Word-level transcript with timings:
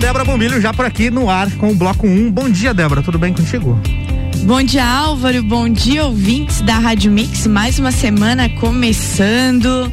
Débora 0.00 0.24
Bombilho 0.24 0.58
já 0.62 0.72
por 0.72 0.86
aqui 0.86 1.10
no 1.10 1.28
ar 1.28 1.50
com 1.52 1.70
o 1.70 1.74
bloco 1.74 2.06
1. 2.06 2.32
Bom 2.32 2.48
dia, 2.48 2.72
Débora, 2.72 3.02
tudo 3.02 3.18
bem 3.18 3.34
contigo? 3.34 3.78
Bom 4.44 4.62
dia, 4.62 4.82
Álvaro. 4.82 5.42
Bom 5.42 5.68
dia, 5.68 6.06
ouvintes 6.06 6.62
da 6.62 6.78
Rádio 6.78 7.12
Mix. 7.12 7.46
Mais 7.46 7.78
uma 7.78 7.92
semana 7.92 8.48
começando. 8.48 9.92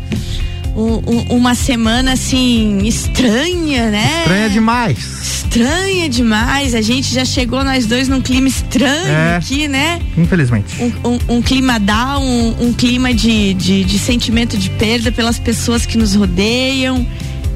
Um, 0.73 1.01
um, 1.05 1.37
uma 1.37 1.53
semana 1.55 2.13
assim 2.13 2.79
estranha, 2.85 3.91
né? 3.91 4.19
Estranha 4.19 4.49
demais. 4.49 4.97
Estranha 5.21 6.07
demais. 6.07 6.73
A 6.73 6.81
gente 6.81 7.13
já 7.13 7.25
chegou 7.25 7.61
nós 7.65 7.85
dois 7.85 8.07
num 8.07 8.21
clima 8.21 8.47
estranho 8.47 9.07
é, 9.09 9.35
aqui, 9.35 9.67
né? 9.67 9.99
Infelizmente. 10.17 10.73
Um, 11.03 11.35
um 11.35 11.41
clima 11.41 11.81
down, 11.81 12.55
um, 12.61 12.71
clima 12.71 13.13
de, 13.13 13.53
de, 13.55 13.83
de, 13.83 13.99
sentimento 13.99 14.57
de 14.57 14.69
perda 14.69 15.11
pelas 15.11 15.37
pessoas 15.37 15.85
que 15.85 15.97
nos 15.97 16.15
rodeiam. 16.15 17.05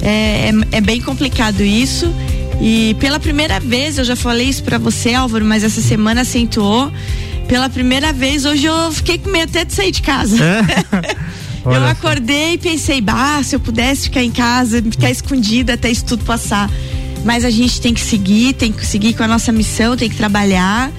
É, 0.02 0.50
é, 0.50 0.78
é 0.78 0.82
bem 0.82 1.00
complicado 1.00 1.62
isso. 1.62 2.14
E 2.62 2.96
pela 3.00 3.20
primeira 3.20 3.60
vez, 3.60 3.98
eu 3.98 4.04
já 4.04 4.16
falei 4.16 4.48
isso 4.48 4.64
para 4.64 4.78
você, 4.78 5.16
Álvaro, 5.16 5.44
mas 5.44 5.64
essa 5.64 5.82
semana 5.82 6.22
acentuou. 6.22 6.92
Pela 7.48 7.68
primeira 7.68 8.14
vez, 8.14 8.46
hoje 8.46 8.68
eu 8.68 8.92
fiquei 8.92 9.18
com 9.18 9.32
medo 9.32 9.50
até 9.50 9.66
de 9.66 9.74
sair 9.74 9.92
de 9.92 10.04
casa. 10.04 10.38
É? 10.42 11.16
eu 11.66 11.86
acordei 11.86 12.54
e 12.54 12.58
pensei, 12.60 13.02
bah, 13.02 13.42
se 13.44 13.56
eu 13.56 13.60
pudesse 13.60 14.04
ficar 14.04 14.24
em 14.24 14.32
casa, 14.32 14.82
ficar 14.82 15.10
escondida 15.10 15.74
até 15.74 15.90
isso 15.90 16.06
tudo 16.06 16.24
passar. 16.24 16.70
Mas 17.26 17.44
a 17.44 17.50
gente 17.50 17.82
tem 17.82 17.96
que 17.96 18.00
seguir, 18.00 18.54
tem 18.54 18.72
que 18.72 18.86
seguir 18.86 19.16
com 19.16 19.24
a 19.24 19.28
nossa 19.28 19.52
missão, 19.52 19.98
tem 19.98 20.10
que 20.10 20.16
trabalhar. 20.16 20.92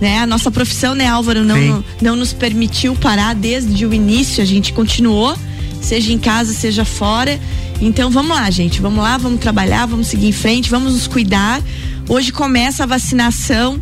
Né? 0.00 0.20
A 0.20 0.26
nossa 0.26 0.50
profissão, 0.50 0.94
né, 0.94 1.06
Álvaro, 1.06 1.44
não, 1.44 1.84
não 2.00 2.16
nos 2.16 2.32
permitiu 2.32 2.96
parar 2.96 3.34
desde 3.34 3.84
o 3.84 3.92
início, 3.92 4.42
a 4.42 4.46
gente 4.46 4.72
continuou, 4.72 5.36
seja 5.82 6.12
em 6.12 6.18
casa, 6.18 6.54
seja 6.54 6.84
fora. 6.86 7.38
Então 7.80 8.10
vamos 8.10 8.36
lá, 8.36 8.50
gente. 8.50 8.80
Vamos 8.80 9.02
lá, 9.02 9.16
vamos 9.16 9.40
trabalhar, 9.40 9.86
vamos 9.86 10.08
seguir 10.08 10.28
em 10.28 10.32
frente, 10.32 10.68
vamos 10.68 10.92
nos 10.92 11.06
cuidar. 11.06 11.62
Hoje 12.08 12.32
começa 12.32 12.82
a 12.82 12.86
vacinação 12.86 13.80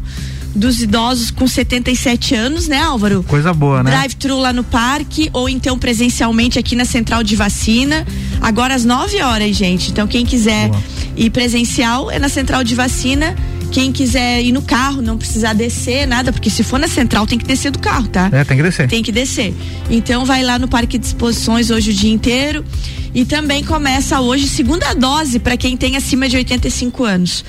dos 0.54 0.80
idosos 0.82 1.30
com 1.30 1.46
77 1.46 2.34
anos, 2.34 2.68
né, 2.68 2.80
Álvaro? 2.80 3.22
Coisa 3.26 3.52
boa, 3.52 3.82
né? 3.82 3.90
Drive-thru 3.90 4.38
lá 4.38 4.52
no 4.52 4.64
parque 4.64 5.30
ou 5.32 5.48
então 5.48 5.78
presencialmente 5.78 6.58
aqui 6.58 6.74
na 6.74 6.84
central 6.84 7.22
de 7.22 7.36
vacina. 7.36 8.06
Agora 8.40 8.74
às 8.74 8.84
9 8.84 9.20
horas, 9.22 9.56
gente. 9.56 9.90
Então 9.90 10.06
quem 10.06 10.24
quiser 10.24 10.68
boa. 10.68 10.82
ir 11.16 11.30
presencial 11.30 12.10
é 12.10 12.18
na 12.18 12.28
central 12.28 12.64
de 12.64 12.74
vacina 12.74 13.36
quem 13.70 13.92
quiser 13.92 14.42
ir 14.42 14.52
no 14.52 14.62
carro, 14.62 15.02
não 15.02 15.18
precisar 15.18 15.52
descer, 15.52 16.06
nada, 16.06 16.32
porque 16.32 16.48
se 16.48 16.64
for 16.64 16.78
na 16.78 16.88
central 16.88 17.26
tem 17.26 17.38
que 17.38 17.44
descer 17.44 17.70
do 17.70 17.78
carro, 17.78 18.08
tá? 18.08 18.30
É, 18.32 18.42
tem 18.42 18.56
que 18.56 18.62
descer. 18.62 18.88
Tem 18.88 19.02
que 19.02 19.12
descer. 19.12 19.54
Então 19.90 20.24
vai 20.24 20.42
lá 20.42 20.58
no 20.58 20.66
Parque 20.66 20.98
de 20.98 21.06
Exposições 21.06 21.70
hoje 21.70 21.90
o 21.90 21.94
dia 21.94 22.10
inteiro. 22.10 22.64
E 23.14 23.24
também 23.24 23.64
começa 23.64 24.20
hoje 24.20 24.46
segunda 24.46 24.94
dose 24.94 25.38
para 25.38 25.56
quem 25.56 25.76
tem 25.76 25.96
acima 25.96 26.28
de 26.28 26.36
85 26.36 27.04
anos. 27.04 27.44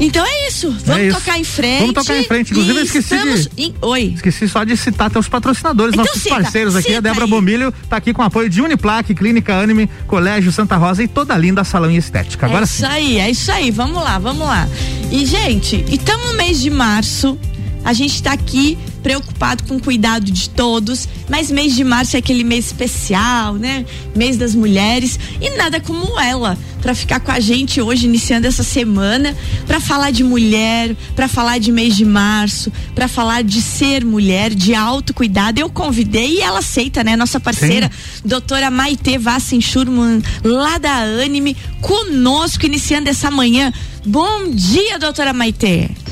Então 0.00 0.24
é 0.26 0.48
isso. 0.48 0.70
Vamos 0.84 1.02
é 1.02 1.06
isso. 1.06 1.18
tocar 1.18 1.38
em 1.38 1.44
frente. 1.44 1.80
Vamos 1.80 1.94
tocar 1.94 2.18
em 2.18 2.24
frente. 2.24 2.50
Inclusive, 2.50 2.78
eu 2.78 2.84
esqueci 2.84 3.16
de. 3.16 3.50
Em... 3.56 3.74
Oi. 3.80 4.12
Esqueci 4.14 4.48
só 4.48 4.64
de 4.64 4.76
citar 4.76 5.10
teus 5.10 5.28
patrocinadores, 5.28 5.92
então, 5.92 6.04
nossos 6.04 6.22
cita, 6.22 6.34
parceiros 6.34 6.76
aqui. 6.76 6.94
A 6.94 7.00
Débora 7.00 7.26
Bombilho 7.26 7.72
tá 7.88 7.96
aqui 7.96 8.12
com 8.12 8.22
apoio 8.22 8.50
de 8.50 8.60
Uniplaque, 8.60 9.14
Clínica 9.14 9.54
Anime, 9.54 9.88
Colégio 10.06 10.50
Santa 10.50 10.76
Rosa 10.76 11.02
e 11.02 11.08
toda 11.08 11.36
linda 11.36 11.62
salão 11.64 11.90
e 11.90 11.96
estética. 11.96 12.46
Agora 12.46 12.64
é 12.64 12.66
sim. 12.66 12.74
isso 12.74 12.86
aí, 12.86 13.18
é 13.18 13.30
isso 13.30 13.52
aí. 13.52 13.70
Vamos 13.70 14.02
lá, 14.02 14.18
vamos 14.18 14.46
lá. 14.46 14.68
E, 15.10 15.24
gente, 15.24 15.84
estamos 15.88 16.26
no 16.26 16.34
mês 16.34 16.60
de 16.60 16.70
março. 16.70 17.38
A 17.84 17.92
gente 17.92 18.14
está 18.14 18.32
aqui 18.32 18.78
preocupado 19.04 19.64
com 19.64 19.76
o 19.76 19.80
cuidado 19.80 20.24
de 20.24 20.48
todos, 20.48 21.06
mas 21.28 21.50
mês 21.50 21.74
de 21.76 21.84
março 21.84 22.16
é 22.16 22.20
aquele 22.20 22.42
mês 22.42 22.64
especial, 22.64 23.54
né? 23.54 23.84
Mês 24.16 24.38
das 24.38 24.54
mulheres 24.54 25.20
e 25.42 25.50
nada 25.58 25.78
como 25.78 26.18
ela 26.18 26.58
para 26.80 26.94
ficar 26.94 27.20
com 27.20 27.30
a 27.30 27.38
gente 27.38 27.82
hoje 27.82 28.06
iniciando 28.06 28.46
essa 28.46 28.62
semana 28.62 29.36
para 29.66 29.78
falar 29.78 30.10
de 30.10 30.24
mulher, 30.24 30.96
para 31.14 31.28
falar 31.28 31.58
de 31.58 31.70
mês 31.70 31.94
de 31.96 32.04
março, 32.04 32.72
para 32.94 33.06
falar 33.06 33.44
de 33.44 33.60
ser 33.60 34.04
mulher, 34.06 34.54
de 34.54 34.74
autocuidado. 34.74 35.60
Eu 35.60 35.68
convidei 35.68 36.38
e 36.38 36.40
ela 36.40 36.60
aceita, 36.60 37.04
né? 37.04 37.14
Nossa 37.14 37.38
parceira, 37.38 37.90
Sim. 37.92 38.22
doutora 38.24 38.70
Maite 38.70 39.18
Vassin 39.18 39.60
Schurman, 39.60 40.22
lá 40.42 40.78
da 40.78 41.02
Anime, 41.22 41.54
conosco 41.82 42.64
iniciando 42.64 43.10
essa 43.10 43.30
manhã. 43.30 43.70
Bom 44.06 44.50
dia, 44.50 44.98
doutora 44.98 45.34
Maite. 45.34 46.03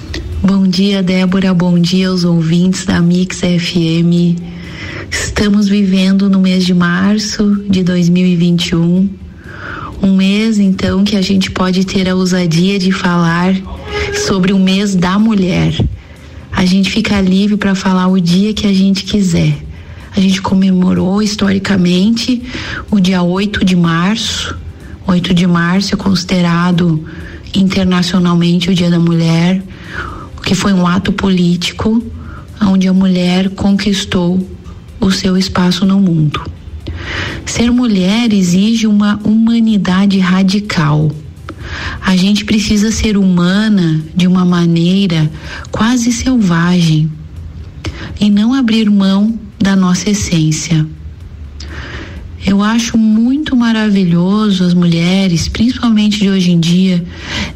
Bom 0.45 0.67
dia, 0.67 1.05
Débora. 1.05 1.55
Bom 1.55 1.79
dia 1.79 2.09
aos 2.09 2.25
ouvintes 2.25 2.85
da 2.85 3.01
Mix 3.01 3.43
FM. 3.43 4.43
Estamos 5.09 5.69
vivendo 5.69 6.29
no 6.29 6.41
mês 6.41 6.67
de 6.67 6.75
março 6.75 7.63
de 7.71 7.85
2021. 7.85 9.09
Um 10.03 10.17
mês, 10.17 10.59
então, 10.59 11.05
que 11.05 11.15
a 11.15 11.23
gente 11.23 11.49
pode 11.49 11.87
ter 11.87 12.09
a 12.09 12.17
ousadia 12.17 12.77
de 12.77 12.91
falar 12.91 13.55
sobre 14.27 14.53
o 14.53 14.59
mês 14.59 14.97
da 14.97 15.17
mulher. 15.17 15.73
A 16.51 16.65
gente 16.65 16.91
fica 16.91 17.21
livre 17.21 17.57
para 17.57 17.77
falar 17.77 18.09
o 18.09 18.19
dia 18.19 18.53
que 18.53 18.67
a 18.67 18.73
gente 18.73 19.05
quiser. 19.05 19.57
A 20.15 20.19
gente 20.19 20.43
comemorou 20.43 21.23
historicamente 21.23 22.43
o 22.91 22.99
dia 22.99 23.23
8 23.23 23.65
de 23.65 23.77
março. 23.77 24.59
8 25.07 25.33
de 25.35 25.47
março 25.47 25.95
é 25.95 25.97
considerado 25.97 27.05
internacionalmente 27.55 28.71
o 28.71 28.75
Dia 28.75 28.91
da 28.91 28.99
Mulher 28.99 29.63
que 30.45 30.55
foi 30.55 30.73
um 30.73 30.87
ato 30.87 31.13
político 31.13 32.03
onde 32.61 32.89
a 32.89 32.93
mulher 32.93 33.51
conquistou 33.51 34.49
o 35.01 35.11
seu 35.11 35.37
espaço 35.37 35.85
no 35.85 36.01
mundo. 36.01 36.41
Ser 37.45 37.71
mulher 37.71 38.33
exige 38.33 38.87
uma 38.87 39.19
humanidade 39.25 40.19
radical. 40.19 41.11
A 42.01 42.17
gente 42.17 42.45
precisa 42.45 42.91
ser 42.91 43.17
humana 43.17 44.01
de 44.15 44.27
uma 44.27 44.45
maneira 44.45 45.31
quase 45.71 46.13
selvagem 46.13 47.11
e 48.21 48.31
não 48.31 48.55
abrir 48.55 48.89
mão 48.91 49.39
da 49.59 49.75
nossa 49.75 50.11
essência. 50.11 50.87
Eu 52.45 52.63
acho 52.63 52.99
muito 52.99 53.57
maravilhoso 53.57 54.65
as 54.65 54.75
mulheres, 54.75 55.49
principalmente 55.49 56.19
de 56.19 56.29
hoje 56.29 56.51
em 56.51 56.59
dia, 56.59 57.05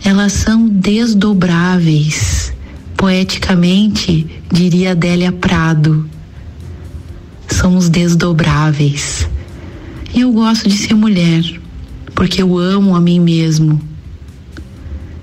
elas 0.05 0.33
são 0.33 0.69
desdobráveis 0.69 2.56
Poeticamente, 2.97 4.27
diria 4.51 4.93
Adélia 4.93 5.31
Prado, 5.31 6.09
somos 7.47 7.91
desdobráveis. 7.91 9.29
E 10.15 10.21
eu 10.21 10.33
gosto 10.33 10.67
de 10.69 10.77
ser 10.77 10.95
mulher, 10.95 11.45
porque 12.15 12.41
eu 12.41 12.57
amo 12.57 12.97
a 12.97 13.01
mim 13.01 13.21
mesmo. 13.21 13.79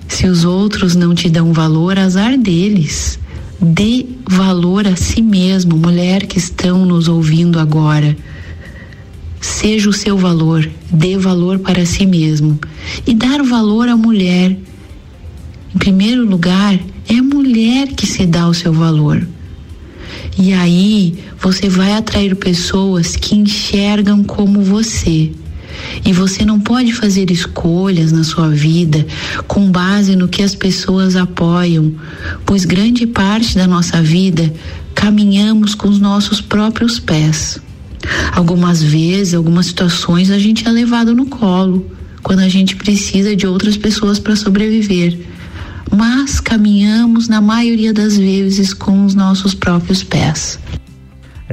Se 0.07 0.27
os 0.27 0.45
outros 0.45 0.95
não 0.95 1.15
te 1.15 1.29
dão 1.29 1.51
valor, 1.51 1.97
azar 1.97 2.37
deles. 2.37 3.19
Dê 3.59 4.05
valor 4.29 4.87
a 4.87 4.95
si 4.95 5.21
mesmo, 5.21 5.75
mulher 5.75 6.27
que 6.27 6.37
estão 6.37 6.85
nos 6.85 7.07
ouvindo 7.07 7.59
agora. 7.59 8.15
Seja 9.41 9.89
o 9.89 9.93
seu 9.93 10.15
valor, 10.15 10.69
dê 10.91 11.17
valor 11.17 11.57
para 11.57 11.85
si 11.87 12.05
mesmo. 12.05 12.59
E 13.07 13.15
dar 13.15 13.41
valor 13.41 13.89
à 13.89 13.97
mulher. 13.97 14.55
Em 15.73 15.77
primeiro 15.79 16.23
lugar, 16.23 16.79
é 17.07 17.21
mulher 17.21 17.87
que 17.89 18.05
se 18.05 18.25
dá 18.25 18.47
o 18.47 18.53
seu 18.53 18.73
valor. 18.73 19.25
E 20.37 20.53
aí 20.53 21.19
você 21.39 21.69
vai 21.69 21.93
atrair 21.93 22.35
pessoas 22.35 23.15
que 23.15 23.35
enxergam 23.35 24.23
como 24.23 24.61
você. 24.61 25.31
E 26.05 26.13
você 26.13 26.45
não 26.45 26.59
pode 26.59 26.93
fazer 26.93 27.29
escolhas 27.31 28.11
na 28.11 28.23
sua 28.23 28.49
vida 28.49 29.05
com 29.47 29.71
base 29.71 30.15
no 30.15 30.27
que 30.27 30.43
as 30.43 30.55
pessoas 30.55 31.15
apoiam, 31.15 31.93
pois 32.45 32.63
grande 32.63 33.05
parte 33.07 33.55
da 33.55 33.67
nossa 33.67 34.01
vida 34.01 34.53
caminhamos 34.93 35.75
com 35.75 35.89
os 35.89 35.99
nossos 35.99 36.39
próprios 36.39 36.99
pés. 36.99 37.59
Algumas 38.31 38.81
vezes, 38.81 39.33
algumas 39.33 39.67
situações 39.67 40.29
a 40.29 40.37
gente 40.37 40.67
é 40.67 40.71
levado 40.71 41.15
no 41.15 41.25
colo, 41.25 41.91
quando 42.21 42.39
a 42.39 42.49
gente 42.49 42.75
precisa 42.75 43.35
de 43.35 43.47
outras 43.47 43.75
pessoas 43.77 44.19
para 44.19 44.35
sobreviver 44.35 45.17
mas 45.95 46.39
caminhamos 46.39 47.27
na 47.27 47.39
maioria 47.39 47.93
das 47.93 48.17
vezes 48.17 48.73
com 48.73 49.05
os 49.05 49.13
nossos 49.13 49.53
próprios 49.53 50.03
pés. 50.03 50.59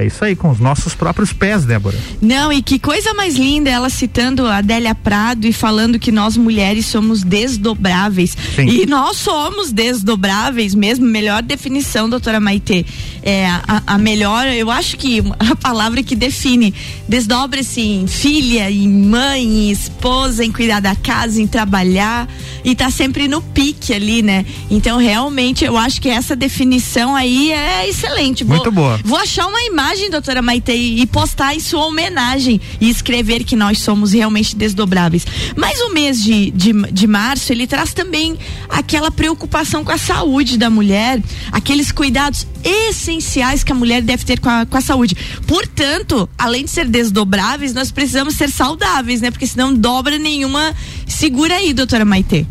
É 0.01 0.05
isso 0.07 0.25
aí, 0.25 0.35
com 0.35 0.49
os 0.49 0.59
nossos 0.59 0.95
próprios 0.95 1.31
pés, 1.31 1.63
Débora. 1.63 1.95
Não, 2.19 2.51
e 2.51 2.63
que 2.63 2.79
coisa 2.79 3.13
mais 3.13 3.35
linda 3.35 3.69
ela 3.69 3.87
citando 3.87 4.47
a 4.47 4.57
Adélia 4.57 4.95
Prado 4.95 5.45
e 5.45 5.53
falando 5.53 5.99
que 5.99 6.11
nós 6.11 6.35
mulheres 6.35 6.87
somos 6.87 7.21
desdobráveis. 7.21 8.35
Sim. 8.55 8.67
E 8.67 8.87
nós 8.87 9.17
somos 9.17 9.71
desdobráveis 9.71 10.73
mesmo, 10.73 11.05
melhor 11.05 11.43
definição, 11.43 12.09
doutora 12.09 12.39
Maite. 12.39 12.83
É, 13.21 13.45
a, 13.45 13.83
a 13.85 13.97
melhor, 13.99 14.47
eu 14.47 14.71
acho 14.71 14.97
que 14.97 15.21
a 15.37 15.55
palavra 15.55 16.01
que 16.01 16.15
define, 16.15 16.73
desdobre-se 17.07 17.79
em 17.79 18.07
filha, 18.07 18.71
em 18.71 18.89
mãe, 18.89 19.43
em 19.43 19.69
esposa, 19.69 20.43
em 20.43 20.51
cuidar 20.51 20.79
da 20.79 20.95
casa, 20.95 21.39
em 21.39 21.45
trabalhar 21.45 22.27
e 22.63 22.75
tá 22.75 22.89
sempre 22.89 23.27
no 23.27 23.41
pique 23.41 23.93
ali, 23.93 24.21
né? 24.21 24.45
Então, 24.69 24.97
realmente, 24.97 25.63
eu 25.63 25.77
acho 25.77 26.01
que 26.01 26.09
essa 26.09 26.35
definição 26.35 27.15
aí 27.15 27.51
é 27.51 27.87
excelente. 27.87 28.43
Vou, 28.43 28.55
Muito 28.55 28.71
boa. 28.71 28.99
Vou 29.03 29.17
achar 29.17 29.47
uma 29.47 29.61
imagem, 29.61 29.90
doutora 30.09 30.41
Maite, 30.41 30.71
e 30.71 31.05
postar 31.05 31.55
em 31.55 31.59
sua 31.59 31.85
homenagem 31.85 32.59
e 32.79 32.89
escrever 32.89 33.43
que 33.43 33.55
nós 33.55 33.79
somos 33.79 34.13
realmente 34.13 34.55
desdobráveis. 34.55 35.25
Mas 35.55 35.79
o 35.81 35.93
mês 35.93 36.23
de, 36.23 36.51
de, 36.51 36.73
de 36.91 37.07
março, 37.07 37.51
ele 37.51 37.67
traz 37.67 37.93
também 37.93 38.37
aquela 38.69 39.11
preocupação 39.11 39.83
com 39.83 39.91
a 39.91 39.97
saúde 39.97 40.57
da 40.57 40.69
mulher, 40.69 41.21
aqueles 41.51 41.91
cuidados 41.91 42.47
essenciais 42.63 43.63
que 43.63 43.71
a 43.71 43.75
mulher 43.75 44.01
deve 44.01 44.23
ter 44.23 44.39
com 44.39 44.49
a, 44.49 44.65
com 44.65 44.77
a 44.77 44.81
saúde. 44.81 45.15
Portanto, 45.45 46.29
além 46.37 46.65
de 46.65 46.71
ser 46.71 46.87
desdobráveis, 46.87 47.73
nós 47.73 47.91
precisamos 47.91 48.35
ser 48.35 48.49
saudáveis, 48.49 49.21
né? 49.21 49.31
Porque 49.31 49.47
senão 49.47 49.73
dobra 49.73 50.17
nenhuma. 50.17 50.73
Segura 51.07 51.55
aí, 51.55 51.73
doutora 51.73 52.05
Maite. 52.05 52.47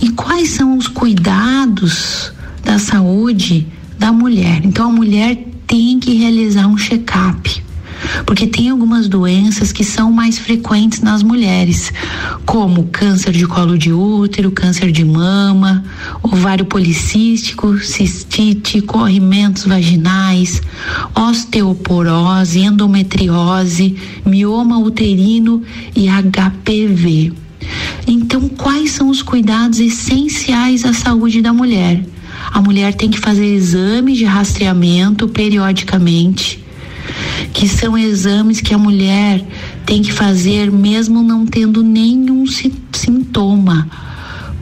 E 0.00 0.10
quais 0.10 0.50
são 0.50 0.78
os 0.78 0.88
cuidados 0.88 2.32
da 2.64 2.78
saúde 2.78 3.66
da 3.98 4.12
mulher? 4.12 4.62
Então 4.64 4.88
a 4.88 4.92
mulher 4.92 5.49
tem 5.70 6.00
que 6.00 6.14
realizar 6.14 6.66
um 6.66 6.76
check-up 6.76 7.62
porque 8.26 8.46
tem 8.46 8.70
algumas 8.70 9.08
doenças 9.08 9.72
que 9.72 9.84
são 9.84 10.10
mais 10.10 10.38
frequentes 10.38 11.00
nas 11.00 11.22
mulheres, 11.22 11.92
como 12.44 12.88
câncer 12.90 13.30
de 13.30 13.46
colo 13.46 13.78
de 13.78 13.92
útero, 13.92 14.50
câncer 14.50 14.90
de 14.90 15.04
mama, 15.04 15.84
ovário 16.22 16.64
policístico, 16.64 17.78
cistite, 17.78 18.80
corrimentos 18.80 19.64
vaginais, 19.64 20.60
osteoporose, 21.14 22.60
endometriose, 22.60 23.96
mioma 24.24 24.78
uterino 24.78 25.62
e 25.94 26.08
HPV. 26.08 27.32
Então, 28.06 28.48
quais 28.48 28.92
são 28.92 29.08
os 29.10 29.22
cuidados 29.22 29.78
essenciais 29.78 30.84
à 30.84 30.92
saúde 30.92 31.42
da 31.42 31.52
mulher? 31.52 32.02
A 32.52 32.60
mulher 32.60 32.94
tem 32.94 33.10
que 33.10 33.18
fazer 33.18 33.46
exames 33.46 34.18
de 34.18 34.24
rastreamento 34.24 35.28
periodicamente 35.28 36.64
que 37.52 37.68
são 37.68 37.98
exames 37.98 38.60
que 38.60 38.72
a 38.72 38.78
mulher 38.78 39.44
tem 39.84 40.02
que 40.02 40.12
fazer 40.12 40.70
mesmo 40.70 41.22
não 41.22 41.44
tendo 41.44 41.82
nenhum 41.82 42.44
sintoma 42.46 43.88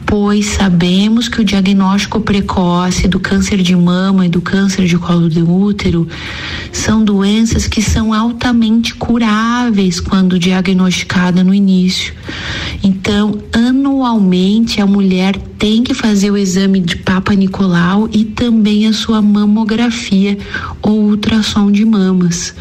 pois 0.08 0.46
sabemos 0.46 1.28
que 1.28 1.42
o 1.42 1.44
diagnóstico 1.44 2.18
precoce 2.18 3.06
do 3.06 3.20
câncer 3.20 3.58
de 3.58 3.76
mama 3.76 4.24
e 4.24 4.28
do 4.30 4.40
câncer 4.40 4.86
de 4.86 4.96
colo 4.96 5.28
de 5.28 5.42
útero 5.42 6.08
são 6.72 7.04
doenças 7.04 7.68
que 7.68 7.82
são 7.82 8.14
altamente 8.14 8.94
curáveis 8.94 10.00
quando 10.00 10.38
diagnosticada 10.38 11.44
no 11.44 11.52
início. 11.52 12.14
Então, 12.82 13.36
anualmente 13.52 14.80
a 14.80 14.86
mulher 14.86 15.36
tem 15.58 15.82
que 15.82 15.92
fazer 15.92 16.30
o 16.30 16.38
exame 16.38 16.80
de 16.80 16.96
Papa 16.96 17.34
Nicolau 17.34 18.08
e 18.10 18.24
também 18.24 18.86
a 18.86 18.94
sua 18.94 19.20
mamografia 19.20 20.38
ou 20.80 21.02
ultrassom 21.02 21.70
de 21.70 21.84
mamas. 21.84 22.54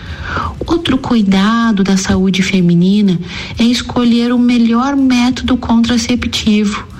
Outro 0.65 0.97
cuidado 0.97 1.81
da 1.81 1.95
saúde 1.95 2.43
feminina 2.43 3.17
é 3.57 3.63
escolher 3.63 4.33
o 4.33 4.37
melhor 4.37 4.97
método 4.97 5.55
contraceptivo 5.55 6.96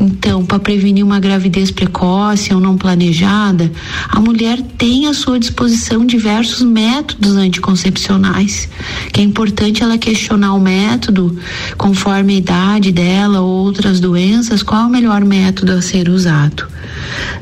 então, 0.00 0.44
para 0.44 0.58
prevenir 0.58 1.04
uma 1.04 1.20
gravidez 1.20 1.70
precoce 1.70 2.52
ou 2.54 2.60
não 2.60 2.76
planejada, 2.76 3.70
a 4.08 4.20
mulher 4.20 4.60
tem 4.76 5.06
à 5.06 5.14
sua 5.14 5.38
disposição 5.38 6.06
diversos 6.06 6.62
métodos 6.62 7.36
anticoncepcionais, 7.36 8.68
que 9.12 9.20
é 9.20 9.24
importante 9.24 9.82
ela 9.82 9.98
questionar 9.98 10.54
o 10.54 10.60
método 10.60 11.36
conforme 11.76 12.34
a 12.34 12.38
idade 12.38 12.92
dela 12.92 13.40
ou 13.40 13.64
outras 13.64 14.00
doenças, 14.00 14.62
qual 14.62 14.82
é 14.82 14.86
o 14.86 14.90
melhor 14.90 15.24
método 15.24 15.72
a 15.72 15.82
ser 15.82 16.08
usado. 16.08 16.66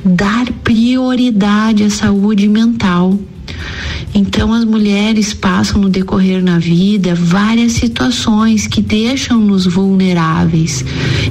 Dar 0.04 0.46
prioridade 0.64 1.84
à 1.84 1.90
saúde 1.90 2.48
mental 2.48 3.18
então 4.18 4.50
as 4.50 4.64
mulheres 4.64 5.34
passam 5.34 5.78
no 5.78 5.90
decorrer 5.90 6.42
na 6.42 6.58
vida 6.58 7.14
várias 7.14 7.72
situações 7.72 8.66
que 8.66 8.80
deixam-nos 8.80 9.66
vulneráveis 9.66 10.82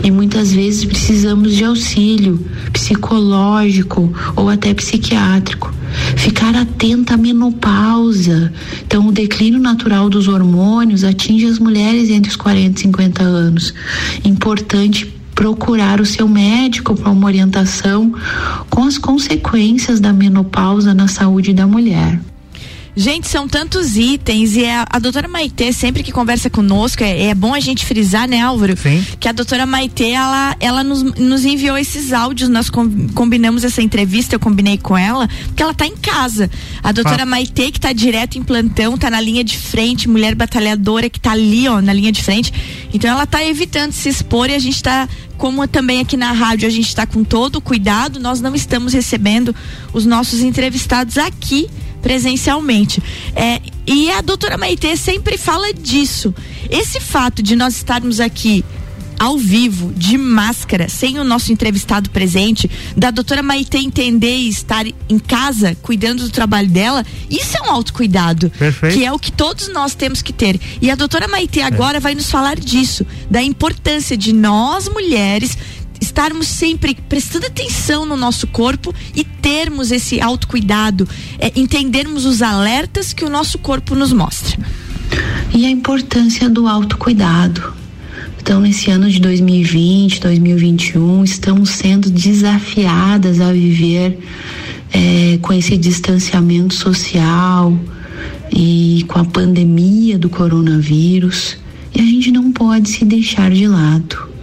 e 0.03 0.11
muitas 0.11 0.53
vezes 0.53 0.85
precisamos 0.85 1.55
de 1.55 1.63
auxílio 1.63 2.39
psicológico 2.71 4.13
ou 4.35 4.49
até 4.49 4.71
psiquiátrico. 4.71 5.73
Ficar 6.15 6.55
atenta 6.55 7.15
à 7.15 7.17
menopausa. 7.17 8.53
Então, 8.85 9.07
o 9.07 9.11
declínio 9.11 9.59
natural 9.59 10.07
dos 10.07 10.27
hormônios 10.27 11.03
atinge 11.03 11.47
as 11.47 11.57
mulheres 11.57 12.11
entre 12.11 12.29
os 12.29 12.35
40 12.35 12.77
e 12.77 12.81
50 12.83 13.23
anos. 13.23 13.73
Importante 14.23 15.11
procurar 15.33 15.99
o 15.99 16.05
seu 16.05 16.27
médico 16.27 16.95
para 16.95 17.09
uma 17.09 17.25
orientação 17.25 18.13
com 18.69 18.83
as 18.83 18.99
consequências 18.99 19.99
da 19.99 20.13
menopausa 20.13 20.93
na 20.93 21.07
saúde 21.07 21.51
da 21.51 21.65
mulher. 21.65 22.19
Gente, 22.97 23.27
são 23.27 23.45
tantos 23.45 23.97
itens 23.97 24.56
e 24.56 24.65
a, 24.65 24.86
a 24.89 25.00
doutora 25.00 25.27
Maitê, 25.27 25.74
sempre 25.74 26.01
que 26.01 26.13
conversa 26.13 26.50
conosco, 26.50 27.03
é, 27.03 27.25
é, 27.25 27.36
bom 27.36 27.53
a 27.53 27.59
gente 27.59 27.86
frisar, 27.86 28.25
né, 28.25 28.39
Álvaro? 28.39 28.77
Sim. 28.77 29.06
Que 29.19 29.27
a 29.27 29.33
doutora 29.33 29.65
Maitê, 29.65 30.12
ela, 30.12 30.56
ela 30.62 30.81
nos, 30.81 31.03
nos 31.03 31.44
enviou 31.44 31.77
esses 31.77 32.13
áudios, 32.13 32.47
nós 32.47 32.69
com, 32.69 33.09
combinamos 33.09 33.65
essa 33.65 33.81
entrevista, 33.81 34.36
eu 34.36 34.39
combinei 34.39 34.77
com 34.77 34.97
ela, 34.97 35.27
porque 35.47 35.62
ela 35.62 35.74
tá 35.74 35.86
em 35.86 35.97
casa. 35.97 36.50
A 36.81 36.94
doutora 36.94 37.24
ah. 37.24 37.25
Maitê, 37.25 37.69
que 37.69 37.81
tá 37.81 37.92
direto 37.92 38.38
em 38.38 38.44
plantão, 38.44 38.97
tá 38.97 39.09
na 39.09 39.19
linha 39.19 39.44
de 39.44 39.57
frente, 39.57 40.07
mulher 40.07 40.33
batalhadora 40.33 41.09
que 41.09 41.19
tá 41.19 41.31
ali, 41.31 41.68
ó, 41.68 41.81
na 41.81 41.92
linha 41.92 42.13
de 42.13 42.24
frente. 42.24 42.53
Então 42.94 43.09
ela 43.09 43.25
tá 43.25 43.45
evitando 43.45 43.92
se 43.92 44.07
expor 44.07 44.50
e 44.50 44.56
a 44.56 44.59
gente 44.59 44.81
tá 44.81 45.09
como 45.38 45.68
também 45.68 46.00
aqui 46.00 46.15
na 46.15 46.31
rádio 46.31 46.65
a 46.65 46.71
gente 46.71 46.88
está 46.88 47.06
com 47.06 47.21
todo 47.21 47.57
o 47.57 47.62
cuidado, 47.62 48.21
nós 48.21 48.39
não 48.39 48.56
estamos 48.56 48.94
recebendo 48.94 49.53
os 49.92 50.06
nossos 50.06 50.39
entrevistados 50.39 51.18
aqui 51.18 51.68
presencialmente. 52.06 53.02
É, 53.36 53.60
e 53.88 54.12
a 54.12 54.22
doutora 54.22 54.60
Maitê 54.60 54.96
sempre 54.96 55.40
fala 55.40 55.74
disso. 55.74 56.36
Esse 56.69 57.00
fato 57.00 57.42
de 57.42 57.56
nós 57.56 57.78
estarmos 57.78 58.19
aqui 58.19 58.63
ao 59.19 59.40
vivo, 59.40 59.92
de 59.94 60.16
máscara, 60.16 60.88
sem 60.88 61.18
o 61.18 61.24
nosso 61.24 61.52
entrevistado 61.52 62.12
presente, 62.12 62.69
da 62.96 63.10
doutora 63.10 63.42
Maite 63.42 63.78
entender 63.78 64.36
e 64.36 64.50
estar 64.50 64.86
em 64.86 65.18
casa 65.18 65.75
cuidando 65.81 66.24
do 66.24 66.30
trabalho 66.30 66.69
dela, 66.69 67.04
isso 67.28 67.57
é 67.57 67.62
um 67.62 67.72
autocuidado. 67.72 68.52
Perfeito. 68.52 68.94
Que 68.96 69.06
é 69.06 69.12
o 69.12 69.18
que 69.18 69.31
todos 69.31 69.68
nós 69.69 69.96
temos 69.96 70.22
que 70.22 70.34
ter. 70.34 70.60
E 70.80 70.92
a 70.92 70.96
doutora 70.96 71.28
Maite 71.28 71.60
agora 71.62 71.98
é. 71.98 72.00
vai 72.00 72.13
nos 72.13 72.30
falar 72.30 72.60
disso, 72.60 73.04
da 73.31 73.42
importância 73.42 74.16
de 74.16 74.31
nós 74.31 74.88
mulheres 74.88 75.57
estarmos 76.00 76.47
sempre 76.47 76.95
prestando 77.07 77.47
atenção 77.47 78.06
no 78.06 78.15
nosso 78.15 78.47
corpo 78.47 78.94
e 79.15 79.24
termos 79.24 79.92
esse 79.92 80.19
autocuidado, 80.19 81.07
é, 81.39 81.51
entendermos 81.56 82.25
os 82.25 82.42
alertas 82.42 83.13
que 83.13 83.25
o 83.25 83.30
nosso 83.30 83.57
corpo 83.57 83.95
nos 83.95 84.12
mostra. 84.12 84.57
E 85.53 85.65
a 85.65 85.69
importância 85.69 86.50
do 86.50 86.68
autocuidado. 86.68 87.74
Então, 88.42 88.62
nesse 88.62 88.92
ano 88.92 89.09
de 89.09 89.19
2020, 89.19 90.19
2021, 90.19 91.24
estamos 91.24 91.71
sendo 91.71 92.11
desafiadas 92.11 93.42
a 93.42 93.52
viver 93.52 94.19
é, 94.94 95.40
com 95.42 95.52
esse 95.52 95.75
distanciamento 95.78 96.73
social 96.75 97.75
e 98.52 99.04
com 99.07 99.19
a 99.19 99.25
pandemia 99.25 100.18
do 100.18 100.30
coronavírus. 100.30 101.57
E 101.94 101.99
a 101.99 102.04
gente 102.04 102.30
não 102.31 102.52
pode 102.52 102.90
se 102.90 103.04
deixar 103.04 103.49
de 103.49 103.68
lado. 103.68 104.34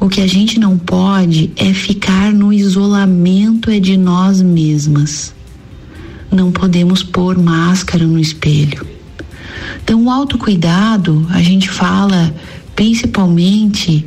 O 0.00 0.08
que 0.08 0.22
a 0.22 0.26
gente 0.26 0.58
não 0.58 0.78
pode 0.78 1.52
é 1.56 1.74
ficar 1.74 2.32
no 2.32 2.50
isolamento 2.50 3.70
é 3.70 3.78
de 3.78 3.98
nós 3.98 4.40
mesmas. 4.40 5.34
Não 6.32 6.50
podemos 6.50 7.02
pôr 7.02 7.36
máscara 7.36 8.06
no 8.06 8.18
espelho. 8.18 8.86
Então, 9.84 10.02
o 10.04 10.10
autocuidado, 10.10 11.26
a 11.28 11.42
gente 11.42 11.68
fala 11.68 12.34
principalmente 12.74 14.06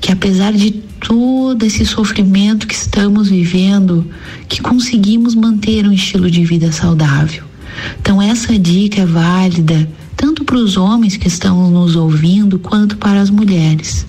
que 0.00 0.12
apesar 0.12 0.52
de 0.52 0.70
todo 1.00 1.66
esse 1.66 1.84
sofrimento 1.84 2.68
que 2.68 2.74
estamos 2.74 3.28
vivendo, 3.28 4.06
que 4.48 4.62
conseguimos 4.62 5.34
manter 5.34 5.84
um 5.84 5.92
estilo 5.92 6.30
de 6.30 6.44
vida 6.44 6.70
saudável. 6.70 7.42
Então, 8.00 8.22
essa 8.22 8.56
dica 8.56 9.00
é 9.00 9.06
válida 9.06 9.88
tanto 10.16 10.44
para 10.44 10.56
os 10.56 10.76
homens 10.76 11.16
que 11.16 11.26
estão 11.26 11.70
nos 11.72 11.96
ouvindo 11.96 12.56
quanto 12.56 12.96
para 12.96 13.20
as 13.20 13.30
mulheres. 13.30 14.06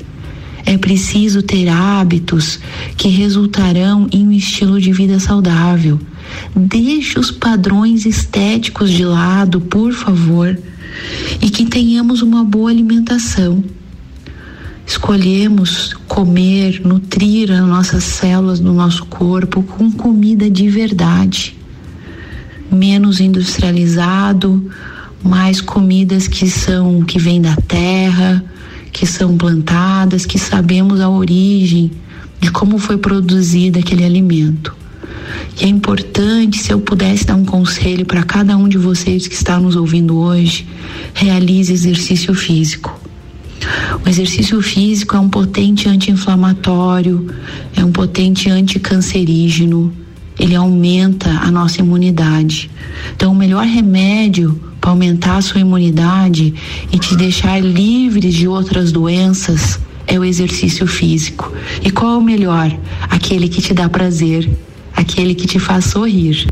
É 0.66 0.78
preciso 0.78 1.44
ter 1.44 1.70
hábitos 1.70 2.60
que 2.98 3.08
resultarão 3.08 4.08
em 4.12 4.28
um 4.28 4.32
estilo 4.32 4.82
de 4.82 4.92
vida 4.92 5.20
saudável. 5.20 6.00
Deixe 6.56 7.20
os 7.20 7.30
padrões 7.30 8.06
estéticos 8.06 8.90
de 8.90 9.06
lado, 9.06 9.62
por 9.62 9.94
favor, 9.94 10.58
e 11.40 11.50
que 11.50 11.66
tenhamos 11.66 12.24
uma 12.24 12.44
boa 12.44 12.72
alimentação. 12.72 13.64
Escolhemos 14.88 15.94
comer, 16.08 16.82
nutrir 16.84 17.52
as 17.52 17.68
nossas 17.68 18.04
células 18.04 18.60
do 18.60 18.74
nosso 18.74 19.06
corpo 19.06 19.64
com 19.64 19.92
comida 19.92 20.50
de 20.50 20.70
verdade, 20.70 21.56
menos 22.72 23.20
industrializado, 23.20 24.72
mais 25.24 25.60
comidas 25.60 26.28
que 26.28 26.48
são 26.48 27.04
que 27.04 27.18
vêm 27.18 27.42
da 27.42 27.56
terra, 27.56 28.44
que 28.96 29.06
são 29.06 29.36
plantadas, 29.36 30.26
que 30.26 30.40
sabemos 30.40 31.02
a 31.02 31.10
origem 31.10 31.92
de 32.40 32.50
como 32.50 32.78
foi 32.78 32.98
produzido 32.98 33.78
aquele 33.78 34.06
alimento. 34.06 34.74
E 35.60 35.66
é 35.66 35.68
importante, 35.68 36.60
se 36.60 36.72
eu 36.72 36.80
pudesse 36.80 37.26
dar 37.26 37.36
um 37.36 37.44
conselho 37.44 38.06
para 38.06 38.24
cada 38.24 38.56
um 38.56 38.70
de 38.70 38.78
vocês 38.78 39.28
que 39.28 39.36
está 39.36 39.60
nos 39.60 39.76
ouvindo 39.76 40.16
hoje, 40.16 40.66
realize 41.14 41.74
exercício 41.74 42.34
físico. 42.34 42.98
O 44.06 44.08
exercício 44.08 44.62
físico 44.62 45.18
é 45.18 45.20
um 45.20 45.28
potente 45.28 45.90
anti-inflamatório, 45.90 47.30
é 47.76 47.84
um 47.84 47.92
potente 47.92 48.50
anticancerígeno, 48.50 49.92
ele 50.40 50.56
aumenta 50.56 51.32
a 51.32 51.52
nossa 51.52 51.82
imunidade. 51.82 52.72
Então, 53.14 53.34
o 53.34 53.36
melhor 53.36 53.66
remédio 53.66 54.58
para 54.86 54.92
aumentar 54.92 55.38
a 55.38 55.42
sua 55.42 55.62
imunidade 55.62 56.54
e 56.92 57.00
te 57.00 57.16
deixar 57.16 57.60
livre 57.60 58.30
de 58.30 58.48
outras 58.48 58.92
doenças 58.92 59.80
é 60.06 60.20
o 60.20 60.24
exercício 60.24 60.86
físico. 60.86 61.52
E 61.82 61.90
qual 61.90 62.14
é 62.14 62.18
o 62.18 62.22
melhor? 62.22 62.72
Aquele 63.10 63.50
que 63.50 63.64
te 63.64 63.74
dá 63.74 63.90
prazer, 63.90 64.48
aquele 64.96 65.34
que 65.34 65.48
te 65.48 65.58
faz 65.58 65.86
sorrir. 65.86 66.48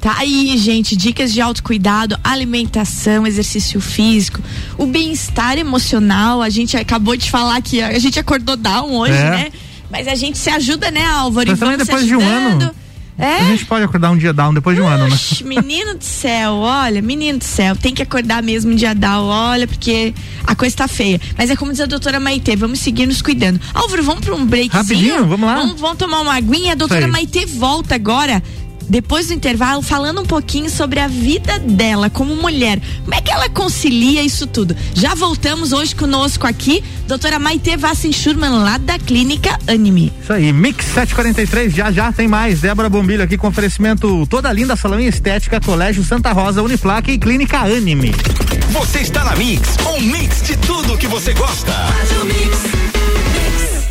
Tá 0.00 0.14
aí, 0.16 0.56
gente, 0.56 0.96
dicas 0.96 1.30
de 1.30 1.42
autocuidado, 1.42 2.18
alimentação, 2.24 3.26
exercício 3.26 3.82
físico, 3.82 4.40
o 4.78 4.86
bem-estar 4.86 5.58
emocional. 5.58 6.40
A 6.40 6.48
gente 6.48 6.74
acabou 6.74 7.18
de 7.18 7.30
falar 7.30 7.60
que 7.60 7.82
a 7.82 7.98
gente 7.98 8.18
acordou 8.18 8.56
down 8.56 8.96
hoje, 8.96 9.12
é. 9.12 9.30
né? 9.30 9.52
Mas 9.90 10.08
a 10.08 10.14
gente 10.14 10.38
se 10.38 10.48
ajuda, 10.48 10.90
né, 10.90 11.04
Álvaro? 11.04 11.50
Mas 11.50 11.58
também 11.58 11.76
depois 11.76 12.06
de 12.06 12.16
um 12.16 12.26
ano. 12.26 12.74
É? 13.18 13.38
A 13.38 13.44
gente 13.44 13.66
pode 13.66 13.84
acordar 13.84 14.12
um 14.12 14.16
dia 14.16 14.32
down 14.32 14.54
depois 14.54 14.76
de 14.76 14.82
um 14.82 14.86
ano, 14.86 15.08
né? 15.08 15.16
Menino 15.44 15.96
do 15.96 16.04
céu, 16.04 16.54
olha, 16.54 17.02
menino 17.02 17.38
do 17.38 17.44
céu, 17.44 17.74
tem 17.74 17.92
que 17.92 18.00
acordar 18.00 18.42
mesmo 18.44 18.70
um 18.70 18.76
dia 18.76 18.94
down, 18.94 19.26
olha, 19.26 19.66
porque 19.66 20.14
a 20.46 20.54
coisa 20.54 20.76
tá 20.76 20.86
feia. 20.86 21.20
Mas 21.36 21.50
é 21.50 21.56
como 21.56 21.72
diz 21.72 21.80
a 21.80 21.86
doutora 21.86 22.20
Maitê, 22.20 22.54
vamos 22.54 22.78
seguir 22.78 23.06
nos 23.06 23.20
cuidando. 23.20 23.60
Álvaro, 23.74 24.04
vamos 24.04 24.24
para 24.24 24.34
um 24.36 24.46
break. 24.46 24.68
Rapidinho, 24.68 25.26
vamos 25.26 25.46
lá. 25.46 25.56
Vamos, 25.56 25.80
vamos 25.80 25.98
tomar 25.98 26.20
uma 26.20 26.34
aguinha. 26.34 26.72
A 26.72 26.76
doutora 26.76 27.08
Maitê 27.08 27.44
volta 27.44 27.96
agora 27.96 28.40
depois 28.88 29.28
do 29.28 29.34
intervalo, 29.34 29.82
falando 29.82 30.20
um 30.20 30.26
pouquinho 30.26 30.70
sobre 30.70 31.00
a 31.00 31.08
vida 31.08 31.58
dela 31.58 32.08
como 32.08 32.34
mulher. 32.36 32.80
Como 33.02 33.14
é 33.14 33.20
que 33.20 33.30
ela 33.30 33.48
concilia 33.48 34.22
isso 34.22 34.46
tudo? 34.46 34.76
Já 34.94 35.14
voltamos 35.14 35.72
hoje 35.72 35.94
conosco 35.94 36.46
aqui, 36.46 36.82
doutora 37.06 37.38
Maite 37.38 37.76
Vassin 37.76 38.12
Schurman, 38.12 38.50
lá 38.50 38.78
da 38.78 38.98
Clínica 38.98 39.58
Anime. 39.66 40.12
Isso 40.22 40.32
aí, 40.32 40.52
Mix 40.52 40.86
743, 40.86 41.74
já 41.74 41.92
já 41.92 42.12
tem 42.12 42.26
mais. 42.26 42.60
Débora 42.60 42.88
Bombilho 42.88 43.22
aqui 43.22 43.36
com 43.36 43.48
oferecimento 43.48 44.26
toda 44.26 44.52
linda, 44.52 44.76
salão 44.76 44.98
em 45.00 45.06
estética, 45.06 45.60
Colégio 45.60 46.04
Santa 46.04 46.32
Rosa, 46.32 46.62
Uniplaque 46.62 47.12
e 47.12 47.18
Clínica 47.18 47.58
Anime. 47.58 48.12
Você 48.70 49.00
está 49.00 49.24
na 49.24 49.34
Mix, 49.36 49.76
um 49.86 50.00
mix 50.00 50.42
de 50.42 50.56
tudo 50.58 50.96
que 50.96 51.06
você 51.06 51.32
gosta. 51.32 51.72
Faz 51.72 52.10
o 52.22 52.24
mix. 52.24 53.27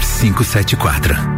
574. 0.00 1.37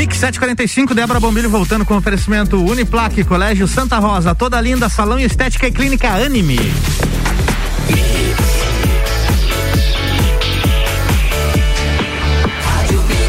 Mix 0.00 0.16
745, 0.16 0.94
Débora 0.94 1.20
Bombilho 1.20 1.50
voltando 1.50 1.84
com 1.84 1.94
oferecimento 1.94 2.56
Uniplaque, 2.56 3.22
Colégio 3.22 3.68
Santa 3.68 3.98
Rosa, 3.98 4.34
toda 4.34 4.58
linda, 4.58 4.88
salão 4.88 5.20
e 5.20 5.24
estética 5.24 5.68
e 5.68 5.70
clínica 5.70 6.08
Anime. 6.08 6.58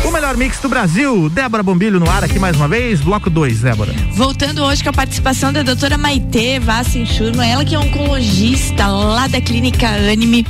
O 0.05 0.11
melhor 0.11 0.37
mix 0.37 0.61
do 0.61 0.69
Brasil, 0.69 1.29
Débora 1.29 1.61
Bombilho 1.61 1.99
no 1.99 2.09
ar 2.09 2.23
aqui 2.23 2.39
mais 2.39 2.55
uma 2.55 2.69
vez, 2.69 3.01
bloco 3.01 3.29
2, 3.29 3.59
Débora. 3.59 3.93
Voltando 4.13 4.63
hoje 4.63 4.81
com 4.81 4.91
a 4.91 4.93
participação 4.93 5.51
da 5.51 5.63
doutora 5.63 5.97
Maite 5.97 6.57
Vassin 6.59 7.05
Schurman, 7.05 7.51
ela 7.51 7.65
que 7.65 7.75
é 7.75 7.79
oncologista 7.79 8.87
lá 8.87 9.27
da 9.27 9.41
clínica 9.41 9.89
Anime. 9.89 10.47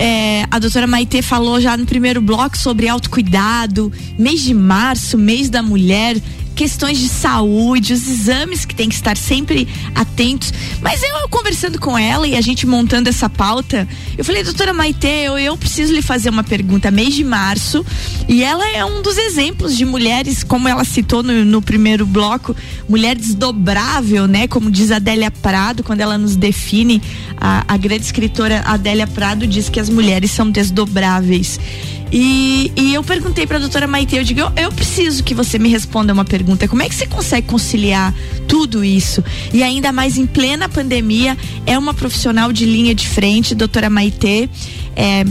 É, 0.00 0.46
a 0.48 0.60
doutora 0.60 0.86
Maite 0.86 1.20
falou 1.22 1.60
já 1.60 1.76
no 1.76 1.84
primeiro 1.84 2.22
bloco 2.22 2.56
sobre 2.56 2.86
autocuidado, 2.88 3.92
mês 4.16 4.42
de 4.42 4.54
março, 4.54 5.18
mês 5.18 5.50
da 5.50 5.60
mulher 5.60 6.16
questões 6.58 6.98
de 6.98 7.08
saúde, 7.08 7.92
os 7.92 8.08
exames 8.08 8.64
que 8.64 8.74
tem 8.74 8.88
que 8.88 8.94
estar 8.96 9.16
sempre 9.16 9.68
atentos. 9.94 10.52
Mas 10.82 11.00
eu 11.04 11.28
conversando 11.28 11.78
com 11.78 11.96
ela 11.96 12.26
e 12.26 12.34
a 12.34 12.40
gente 12.40 12.66
montando 12.66 13.08
essa 13.08 13.30
pauta, 13.30 13.86
eu 14.16 14.24
falei, 14.24 14.42
doutora 14.42 14.72
Maite, 14.72 15.06
eu, 15.06 15.38
eu 15.38 15.56
preciso 15.56 15.94
lhe 15.94 16.02
fazer 16.02 16.30
uma 16.30 16.42
pergunta. 16.42 16.90
Mês 16.90 17.14
de 17.14 17.22
março, 17.22 17.86
e 18.28 18.42
ela 18.42 18.68
é 18.70 18.84
um 18.84 19.00
dos 19.02 19.16
exemplos 19.16 19.76
de 19.76 19.84
mulheres, 19.84 20.42
como 20.42 20.66
ela 20.66 20.84
citou 20.84 21.22
no, 21.22 21.44
no 21.44 21.62
primeiro 21.62 22.04
bloco, 22.04 22.56
mulher 22.88 23.14
desdobrável, 23.14 24.26
né? 24.26 24.48
Como 24.48 24.68
diz 24.68 24.90
Adélia 24.90 25.30
Prado, 25.30 25.84
quando 25.84 26.00
ela 26.00 26.18
nos 26.18 26.34
define, 26.34 27.00
a, 27.36 27.64
a 27.68 27.76
grande 27.76 28.02
escritora 28.02 28.64
Adélia 28.66 29.06
Prado 29.06 29.46
diz 29.46 29.68
que 29.68 29.78
as 29.78 29.88
mulheres 29.88 30.32
são 30.32 30.50
desdobráveis. 30.50 31.60
E, 32.10 32.72
e 32.76 32.94
eu 32.94 33.04
perguntei 33.04 33.46
para 33.46 33.58
a 33.58 33.60
doutora 33.60 33.86
Maite, 33.86 34.16
eu 34.16 34.24
digo, 34.24 34.40
eu, 34.40 34.52
eu, 34.56 34.72
preciso 34.72 35.22
que 35.22 35.34
você 35.34 35.58
me 35.58 35.68
responda 35.68 36.12
uma 36.12 36.24
pergunta. 36.24 36.66
Como 36.66 36.82
é 36.82 36.88
que 36.88 36.94
você 36.94 37.06
consegue 37.06 37.46
conciliar 37.46 38.14
tudo 38.46 38.84
isso? 38.84 39.22
E 39.52 39.62
ainda 39.62 39.92
mais 39.92 40.16
em 40.16 40.26
plena 40.26 40.68
pandemia, 40.68 41.36
é 41.66 41.78
uma 41.78 41.92
profissional 41.92 42.52
de 42.52 42.64
linha 42.64 42.94
de 42.94 43.06
frente, 43.06 43.54
doutora 43.54 43.90
Maite. 43.90 44.48
É, 44.96 45.24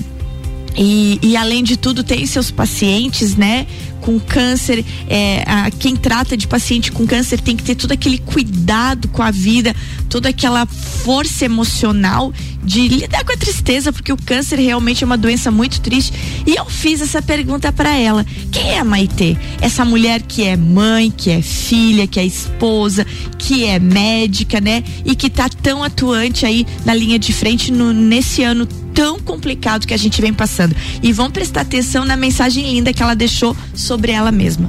E, 0.77 1.19
e, 1.24 1.36
além 1.36 1.63
de 1.63 1.75
tudo 1.75 2.03
tem 2.03 2.25
seus 2.27 2.51
pacientes, 2.51 3.36
né, 3.36 3.65
com 4.01 4.19
câncer. 4.19 4.86
É, 5.10 5.43
a, 5.46 5.72
quem 5.72 5.96
trata 5.96 6.38
de 6.38 6.48
paciente 6.48 6.91
com 6.91 7.05
câncer 7.07 7.41
tem 7.41 7.57
que 7.57 7.63
ter 7.63 7.75
todo 7.75 7.91
aquele 7.91 8.19
cuidado 8.19 9.07
com 9.07 9.24
a 9.24 9.31
vida, 9.31 9.75
toda 10.07 10.29
aquela 10.29 10.65
força 10.65 11.46
emocional 11.46 12.31
de 12.63 12.88
lidar 12.88 13.24
com 13.24 13.31
a 13.31 13.38
tristeza, 13.38 13.91
porque 13.91 14.12
o 14.12 14.17
câncer 14.17 14.60
realmente 14.60 15.03
é 15.03 15.05
uma 15.05 15.17
doença 15.17 15.50
muito 15.50 15.81
triste. 15.81 16.13
E 16.46 16.55
eu 16.55 16.65
fiz 16.65 17.01
essa 17.01 17.22
pergunta 17.22 17.72
para 17.72 17.96
ela: 17.96 18.25
quem 18.51 18.72
é 18.72 18.79
a 18.79 18.84
Maitê? 18.84 19.36
Essa 19.60 19.84
mulher 19.84 20.22
que 20.22 20.43
é 20.43 20.55
mãe, 20.55 21.10
que 21.10 21.29
é 21.29 21.41
filha, 21.41 22.05
que 22.07 22.19
é 22.19 22.25
esposa, 22.25 23.05
que 23.38 23.65
é 23.65 23.79
médica, 23.79 24.62
né? 24.62 24.84
E 25.03 25.15
que 25.15 25.29
tá 25.29 25.50
tão 25.50 25.84
atuante 25.84 26.46
aí 26.46 26.67
na 26.86 26.93
linha 26.93 27.17
de 27.17 27.34
frente 27.34 27.72
no, 27.72 27.91
nesse 27.91 28.43
ano 28.43 28.67
tão 28.98 29.20
complicado 29.20 29.86
que 29.86 29.94
a 29.94 29.98
gente 29.98 30.20
vem 30.20 30.34
passando. 30.34 30.75
E 31.04 31.13
vão 31.13 31.30
prestar 31.30 31.62
atenção 31.62 32.04
na 32.04 32.18
mensagem 32.18 32.74
linda 32.74 32.92
que 32.92 33.04
ela 33.04 33.16
deixou 33.16 33.56
sobre 33.75 34.12
ela 34.12 34.32
mesma. 34.32 34.68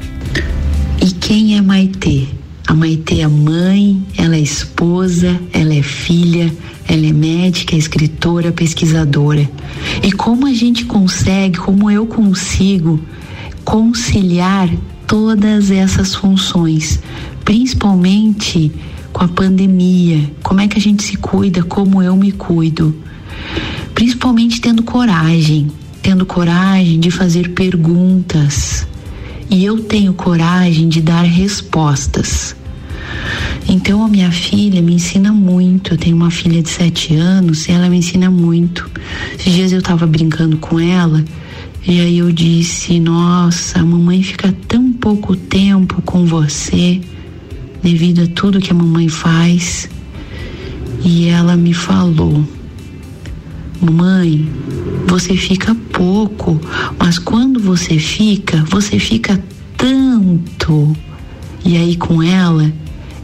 E 1.00 1.12
quem 1.12 1.56
é 1.56 1.62
Maitê? 1.62 2.26
A 2.66 2.75
Maitê 2.75 3.20
é 3.20 3.26
mãe, 3.26 4.06
ela 4.18 4.37
é 4.37 4.40
esposa, 4.40 5.40
ela 5.50 5.73
é 5.73 5.82
filha, 5.82 6.52
ela 6.87 7.06
é 7.06 7.12
médica, 7.12 7.75
é 7.75 7.78
escritora, 7.78 8.52
pesquisadora. 8.52 9.50
E 10.02 10.12
como 10.12 10.47
a 10.47 10.52
gente 10.52 10.85
consegue, 10.85 11.58
como 11.58 11.90
eu 11.90 12.04
consigo 12.04 13.00
conciliar 13.64 14.68
todas 15.06 15.70
essas 15.70 16.14
funções, 16.14 17.00
principalmente 17.47 18.70
com 19.11 19.25
a 19.25 19.28
pandemia? 19.28 20.30
Como 20.42 20.61
é 20.61 20.68
que 20.68 20.76
a 20.76 20.82
gente 20.82 21.02
se 21.02 21.16
cuida? 21.16 21.62
Como 21.62 22.02
eu 22.02 22.14
me 22.14 22.30
cuido? 22.30 22.94
Principalmente 23.99 24.61
tendo 24.61 24.85
coragem, 24.85 25.67
tendo 26.00 26.25
coragem 26.25 27.00
de 27.00 27.11
fazer 27.11 27.49
perguntas. 27.49 28.87
E 29.50 29.64
eu 29.64 29.81
tenho 29.81 30.14
coragem 30.14 30.88
de 30.88 31.00
dar 31.00 31.23
respostas. 31.23 32.55
Então 33.69 34.05
a 34.05 34.09
minha 34.09 34.31
filha 34.31 34.81
me 34.81 34.95
ensina 34.95 35.33
muito. 35.33 35.95
Eu 35.95 35.99
tenho 35.99 36.14
uma 36.14 36.31
filha 36.31 36.62
de 36.62 36.69
sete 36.69 37.17
anos 37.17 37.67
e 37.67 37.73
ela 37.73 37.88
me 37.88 37.97
ensina 37.97 38.31
muito. 38.31 38.88
Esses 39.37 39.52
dias 39.52 39.73
eu 39.73 39.81
estava 39.81 40.07
brincando 40.07 40.59
com 40.59 40.78
ela 40.78 41.25
e 41.85 42.00
aí 42.00 42.19
eu 42.19 42.31
disse: 42.31 43.00
Nossa, 43.00 43.81
a 43.81 43.85
mamãe 43.85 44.23
fica 44.23 44.55
tão 44.69 44.93
pouco 44.93 45.35
tempo 45.35 46.00
com 46.02 46.25
você 46.25 47.00
devido 47.83 48.23
a 48.23 48.26
tudo 48.28 48.61
que 48.61 48.71
a 48.71 48.76
mamãe 48.76 49.09
faz. 49.09 49.90
E 51.05 51.26
ela 51.26 51.57
me 51.57 51.75
falou: 51.75 52.45
Mãe, 53.80 54.50
você 55.06 55.37
fica 55.37 55.75
pouco, 55.92 56.61
mas 56.99 57.18
quando 57.18 57.61
você 57.61 57.99
fica, 57.99 58.64
você 58.68 58.99
fica 58.99 59.42
tanto. 59.76 60.97
E 61.64 61.76
aí 61.76 61.97
com 61.97 62.23
ela 62.23 62.73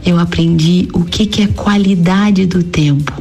eu 0.05 0.17
aprendi 0.19 0.87
o 0.93 1.03
que, 1.03 1.25
que 1.25 1.41
é 1.41 1.47
qualidade 1.47 2.45
do 2.45 2.63
tempo. 2.63 3.11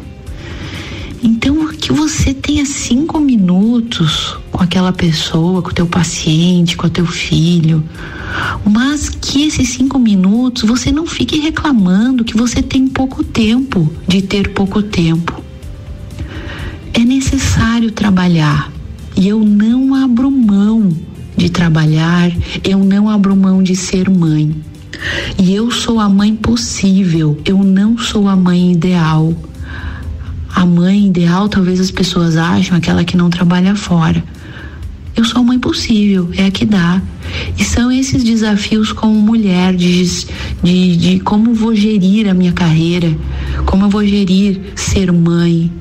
Então, 1.22 1.68
que 1.84 1.92
você 1.92 2.32
tenha 2.32 2.64
cinco 2.64 3.20
minutos 3.20 4.38
com 4.50 4.62
aquela 4.62 4.92
pessoa, 4.92 5.60
com 5.60 5.68
o 5.68 5.74
teu 5.74 5.86
paciente, 5.86 6.76
com 6.76 6.86
o 6.86 6.90
teu 6.90 7.04
filho, 7.04 7.84
mas 8.64 9.10
que 9.10 9.42
esses 9.46 9.68
cinco 9.68 9.98
minutos 9.98 10.62
você 10.62 10.90
não 10.90 11.06
fique 11.06 11.40
reclamando 11.40 12.24
que 12.24 12.36
você 12.36 12.62
tem 12.62 12.88
pouco 12.88 13.22
tempo 13.22 13.90
de 14.08 14.22
ter 14.22 14.54
pouco 14.54 14.82
tempo 14.82 15.43
é 16.94 17.00
necessário 17.00 17.90
trabalhar 17.90 18.72
e 19.16 19.28
eu 19.28 19.40
não 19.40 19.94
abro 19.94 20.30
mão 20.30 20.90
de 21.36 21.50
trabalhar, 21.50 22.30
eu 22.62 22.78
não 22.78 23.08
abro 23.08 23.34
mão 23.34 23.62
de 23.62 23.74
ser 23.74 24.08
mãe. 24.08 24.54
E 25.36 25.52
eu 25.52 25.70
sou 25.70 25.98
a 25.98 26.08
mãe 26.08 26.34
possível, 26.34 27.38
eu 27.44 27.58
não 27.58 27.98
sou 27.98 28.28
a 28.28 28.36
mãe 28.36 28.72
ideal. 28.72 29.34
A 30.54 30.64
mãe 30.64 31.08
ideal, 31.08 31.48
talvez 31.48 31.80
as 31.80 31.90
pessoas 31.90 32.36
acham 32.36 32.76
aquela 32.76 33.04
que 33.04 33.16
não 33.16 33.28
trabalha 33.28 33.74
fora. 33.74 34.22
Eu 35.16 35.24
sou 35.24 35.40
a 35.40 35.44
mãe 35.44 35.58
possível, 35.58 36.30
é 36.36 36.46
a 36.46 36.50
que 36.50 36.64
dá. 36.64 37.02
E 37.58 37.64
são 37.64 37.90
esses 37.90 38.22
desafios 38.22 38.92
como 38.92 39.14
mulher, 39.14 39.74
de, 39.74 40.04
de, 40.62 40.96
de 40.96 41.20
como 41.20 41.54
vou 41.54 41.74
gerir 41.74 42.28
a 42.28 42.34
minha 42.34 42.52
carreira, 42.52 43.16
como 43.66 43.84
eu 43.84 43.90
vou 43.90 44.04
gerir 44.06 44.60
ser 44.76 45.12
mãe, 45.12 45.72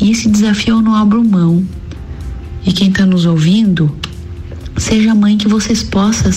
e 0.00 0.10
esse 0.10 0.28
desafio 0.28 0.74
eu 0.74 0.82
não 0.82 0.94
abro 0.94 1.22
mão. 1.22 1.64
E 2.64 2.72
quem 2.72 2.88
está 2.88 3.04
nos 3.06 3.26
ouvindo, 3.26 3.94
seja 4.76 5.12
a 5.12 5.14
mãe 5.14 5.36
que 5.36 5.48
vocês 5.48 5.82
possam 5.82 6.30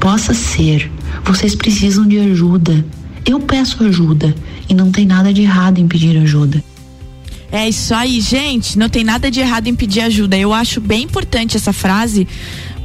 possa 0.00 0.34
ser. 0.34 0.90
Vocês 1.24 1.54
precisam 1.54 2.06
de 2.06 2.18
ajuda. 2.18 2.84
Eu 3.24 3.40
peço 3.40 3.82
ajuda 3.84 4.34
e 4.68 4.74
não 4.74 4.90
tem 4.90 5.06
nada 5.06 5.32
de 5.32 5.42
errado 5.42 5.78
em 5.78 5.88
pedir 5.88 6.16
ajuda. 6.18 6.62
É 7.50 7.68
isso 7.68 7.94
aí, 7.94 8.20
gente. 8.20 8.76
Não 8.78 8.88
tem 8.88 9.04
nada 9.04 9.30
de 9.30 9.40
errado 9.40 9.68
em 9.68 9.74
pedir 9.74 10.00
ajuda. 10.00 10.36
Eu 10.36 10.52
acho 10.52 10.80
bem 10.80 11.04
importante 11.04 11.56
essa 11.56 11.72
frase, 11.72 12.26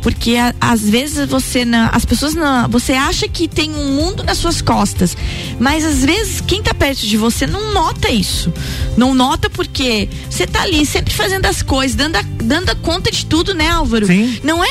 porque 0.01 0.35
a, 0.35 0.53
às 0.59 0.81
vezes 0.81 1.27
você 1.27 1.65
não, 1.65 1.89
as 1.91 2.05
pessoas 2.05 2.33
não, 2.33 2.67
você 2.69 2.93
acha 2.93 3.27
que 3.27 3.47
tem 3.47 3.73
um 3.73 3.95
mundo 3.95 4.23
nas 4.23 4.37
suas 4.37 4.61
costas, 4.61 5.15
mas 5.59 5.85
às 5.85 6.03
vezes 6.03 6.41
quem 6.41 6.61
tá 6.61 6.73
perto 6.73 7.05
de 7.05 7.17
você 7.17 7.45
não 7.45 7.73
nota 7.73 8.09
isso. 8.09 8.51
Não 8.97 9.13
nota 9.13 9.49
porque 9.49 10.09
você 10.29 10.45
tá 10.45 10.63
ali 10.63 10.85
sempre 10.85 11.13
fazendo 11.13 11.45
as 11.45 11.61
coisas, 11.61 11.95
dando 11.95 12.15
a, 12.15 12.21
dando 12.21 12.69
a 12.69 12.75
conta 12.75 13.11
de 13.11 13.25
tudo, 13.25 13.53
né, 13.53 13.69
Álvaro? 13.69 14.07
Sim. 14.07 14.39
Não 14.43 14.63
é 14.63 14.69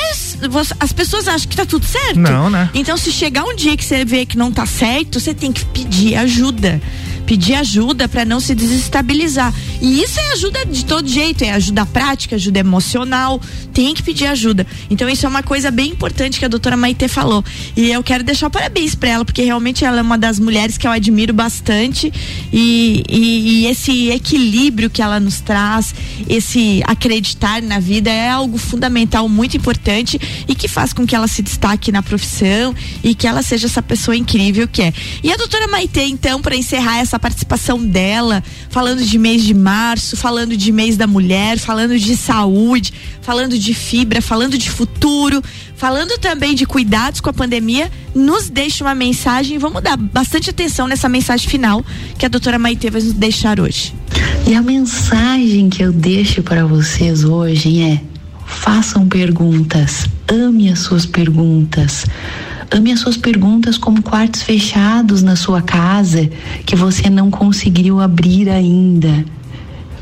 as 0.79 0.93
pessoas 0.93 1.27
acham 1.27 1.47
que 1.47 1.55
tá 1.55 1.65
tudo 1.65 1.85
certo. 1.85 2.19
Não, 2.19 2.49
né? 2.49 2.69
Então 2.73 2.97
se 2.97 3.11
chegar 3.11 3.43
um 3.43 3.55
dia 3.55 3.75
que 3.75 3.83
você 3.83 4.05
vê 4.05 4.25
que 4.25 4.37
não 4.37 4.51
tá 4.51 4.65
certo, 4.65 5.19
você 5.19 5.33
tem 5.33 5.51
que 5.51 5.65
pedir 5.65 6.15
ajuda 6.15 6.81
pedir 7.29 7.53
ajuda 7.53 8.09
para 8.09 8.25
não 8.25 8.39
se 8.39 8.55
desestabilizar. 8.55 9.53
E 9.81 10.01
isso 10.01 10.19
é 10.19 10.33
ajuda 10.33 10.65
de 10.65 10.83
todo 10.83 11.07
jeito, 11.07 11.43
é 11.43 11.51
ajuda 11.51 11.85
prática, 11.85 12.35
ajuda 12.35 12.59
emocional, 12.59 13.41
tem 13.73 13.93
que 13.93 14.03
pedir 14.03 14.25
ajuda. 14.25 14.67
Então 14.89 15.07
isso 15.07 15.25
é 15.25 15.29
uma 15.29 15.41
coisa 15.41 15.71
bem 15.71 15.91
importante 15.91 16.37
que 16.37 16.45
a 16.45 16.49
doutora 16.49 16.75
Maite 16.75 17.07
falou. 17.07 17.43
E 17.77 17.89
eu 17.89 18.03
quero 18.03 18.23
deixar 18.23 18.49
parabéns 18.49 18.93
para 18.93 19.09
ela, 19.09 19.25
porque 19.25 19.41
realmente 19.41 19.85
ela 19.85 19.99
é 19.99 20.01
uma 20.01 20.17
das 20.17 20.37
mulheres 20.39 20.77
que 20.77 20.85
eu 20.85 20.91
admiro 20.91 21.33
bastante 21.33 22.11
e, 22.51 23.03
e, 23.07 23.63
e 23.63 23.67
esse 23.67 24.09
equilíbrio 24.09 24.89
que 24.89 25.01
ela 25.01 25.19
nos 25.19 25.39
traz, 25.39 25.95
esse 26.27 26.81
acreditar 26.85 27.61
na 27.61 27.79
vida 27.79 28.09
é 28.09 28.29
algo 28.29 28.57
fundamental, 28.57 29.29
muito 29.29 29.55
importante 29.55 30.19
e 30.47 30.55
que 30.55 30.67
faz 30.67 30.91
com 30.91 31.05
que 31.05 31.15
ela 31.15 31.27
se 31.27 31.41
destaque 31.41 31.91
na 31.91 32.03
profissão 32.03 32.75
e 33.03 33.15
que 33.15 33.27
ela 33.27 33.41
seja 33.41 33.67
essa 33.67 33.81
pessoa 33.81 34.15
incrível 34.15 34.67
que 34.67 34.81
é. 34.81 34.93
E 35.23 35.31
a 35.31 35.37
doutora 35.37 35.67
Maite, 35.67 36.01
então, 36.01 36.41
para 36.41 36.55
encerrar 36.55 36.99
essa 36.99 37.17
participação 37.17 37.83
dela, 37.85 38.43
falando 38.69 39.03
de 39.03 39.17
mês 39.17 39.43
de 39.43 39.53
março, 39.69 40.17
falando 40.17 40.57
de 40.57 40.71
mês 40.71 40.97
da 40.97 41.05
mulher, 41.05 41.59
falando 41.59 41.97
de 41.99 42.17
saúde, 42.17 42.91
falando 43.21 43.55
de 43.55 43.73
fibra, 43.75 44.19
falando 44.19 44.57
de 44.57 44.67
futuro, 44.67 45.43
falando 45.75 46.17
também 46.17 46.55
de 46.55 46.65
cuidados 46.65 47.21
com 47.21 47.29
a 47.29 47.33
pandemia, 47.33 47.91
nos 48.15 48.49
deixa 48.49 48.83
uma 48.83 48.95
mensagem 48.95 49.59
vamos 49.59 49.83
dar 49.83 49.95
bastante 49.95 50.49
atenção 50.49 50.87
nessa 50.87 51.07
mensagem 51.07 51.47
final 51.47 51.85
que 52.17 52.25
a 52.25 52.29
doutora 52.29 52.57
Maite 52.57 52.89
vai 52.89 52.99
nos 52.99 53.13
deixar 53.13 53.59
hoje. 53.59 53.93
E 54.47 54.55
a 54.55 54.61
mensagem 54.61 55.69
que 55.69 55.83
eu 55.83 55.91
deixo 55.91 56.41
para 56.41 56.65
vocês 56.65 57.23
hoje 57.23 57.79
é: 57.81 58.01
façam 58.47 59.07
perguntas, 59.07 60.07
ame 60.27 60.69
as 60.69 60.79
suas 60.79 61.05
perguntas 61.05 62.05
Ame 62.71 62.91
as 62.91 62.99
suas 62.99 63.17
perguntas 63.17 63.79
como 63.79 64.03
quartos 64.03 64.43
fechados 64.43 65.23
na 65.23 65.35
sua 65.35 65.59
casa 65.59 66.29
que 66.67 66.75
você 66.75 67.09
não 67.09 67.31
conseguiu 67.31 67.99
abrir 67.99 68.47
ainda. 68.47 69.25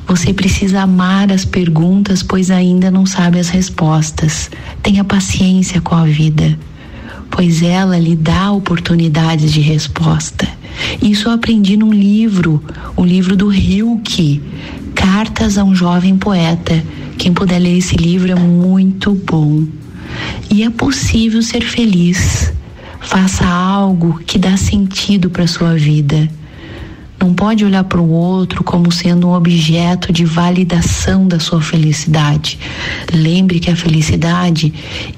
Você 0.08 0.34
precisa 0.34 0.82
amar 0.82 1.32
as 1.34 1.44
perguntas, 1.44 2.24
pois 2.24 2.50
ainda 2.50 2.90
não 2.90 3.06
sabe 3.06 3.40
as 3.40 3.50
respostas. 3.50 4.50
Tenha 4.82 5.04
paciência 5.04 5.82
com 5.82 5.96
a 5.96 6.06
vida, 6.06 6.58
pois 7.30 7.62
ela 7.62 8.00
lhe 8.00 8.16
dá 8.16 8.52
oportunidades 8.52 9.52
de 9.52 9.60
resposta. 9.60 10.48
Isso 11.02 11.28
eu 11.28 11.34
aprendi 11.34 11.76
num 11.76 11.92
livro, 11.92 12.64
o 12.96 13.04
livro 13.04 13.36
do 13.36 13.54
Hilke, 13.54 14.42
Cartas 14.96 15.58
a 15.58 15.64
um 15.64 15.76
Jovem 15.76 16.18
Poeta. 16.18 16.82
Quem 17.18 17.34
puder 17.34 17.60
ler 17.60 17.78
esse 17.78 17.98
livro 17.98 18.32
é 18.32 18.36
muito 18.36 19.14
bom. 19.14 19.66
E 20.50 20.64
é 20.64 20.70
possível 20.70 21.42
ser 21.42 21.64
feliz. 21.64 22.54
Faça 23.02 23.46
algo 23.46 24.22
que 24.26 24.40
dá 24.40 24.56
sentido 24.56 25.30
para 25.30 25.48
sua 25.48 25.76
vida. 25.76 26.30
Não 27.20 27.34
pode 27.34 27.66
olhar 27.66 27.84
para 27.84 28.00
o 28.00 28.10
outro 28.10 28.64
como 28.64 28.92
sendo 28.92 29.28
um 29.28 29.34
objeto 29.34 30.14
de 30.14 30.24
validação 30.24 31.28
da 31.28 31.40
sua 31.40 31.62
felicidade. 31.62 32.60
Lembre 33.12 33.60
que 33.60 33.72
a 33.72 33.76
felicidade 33.76 34.74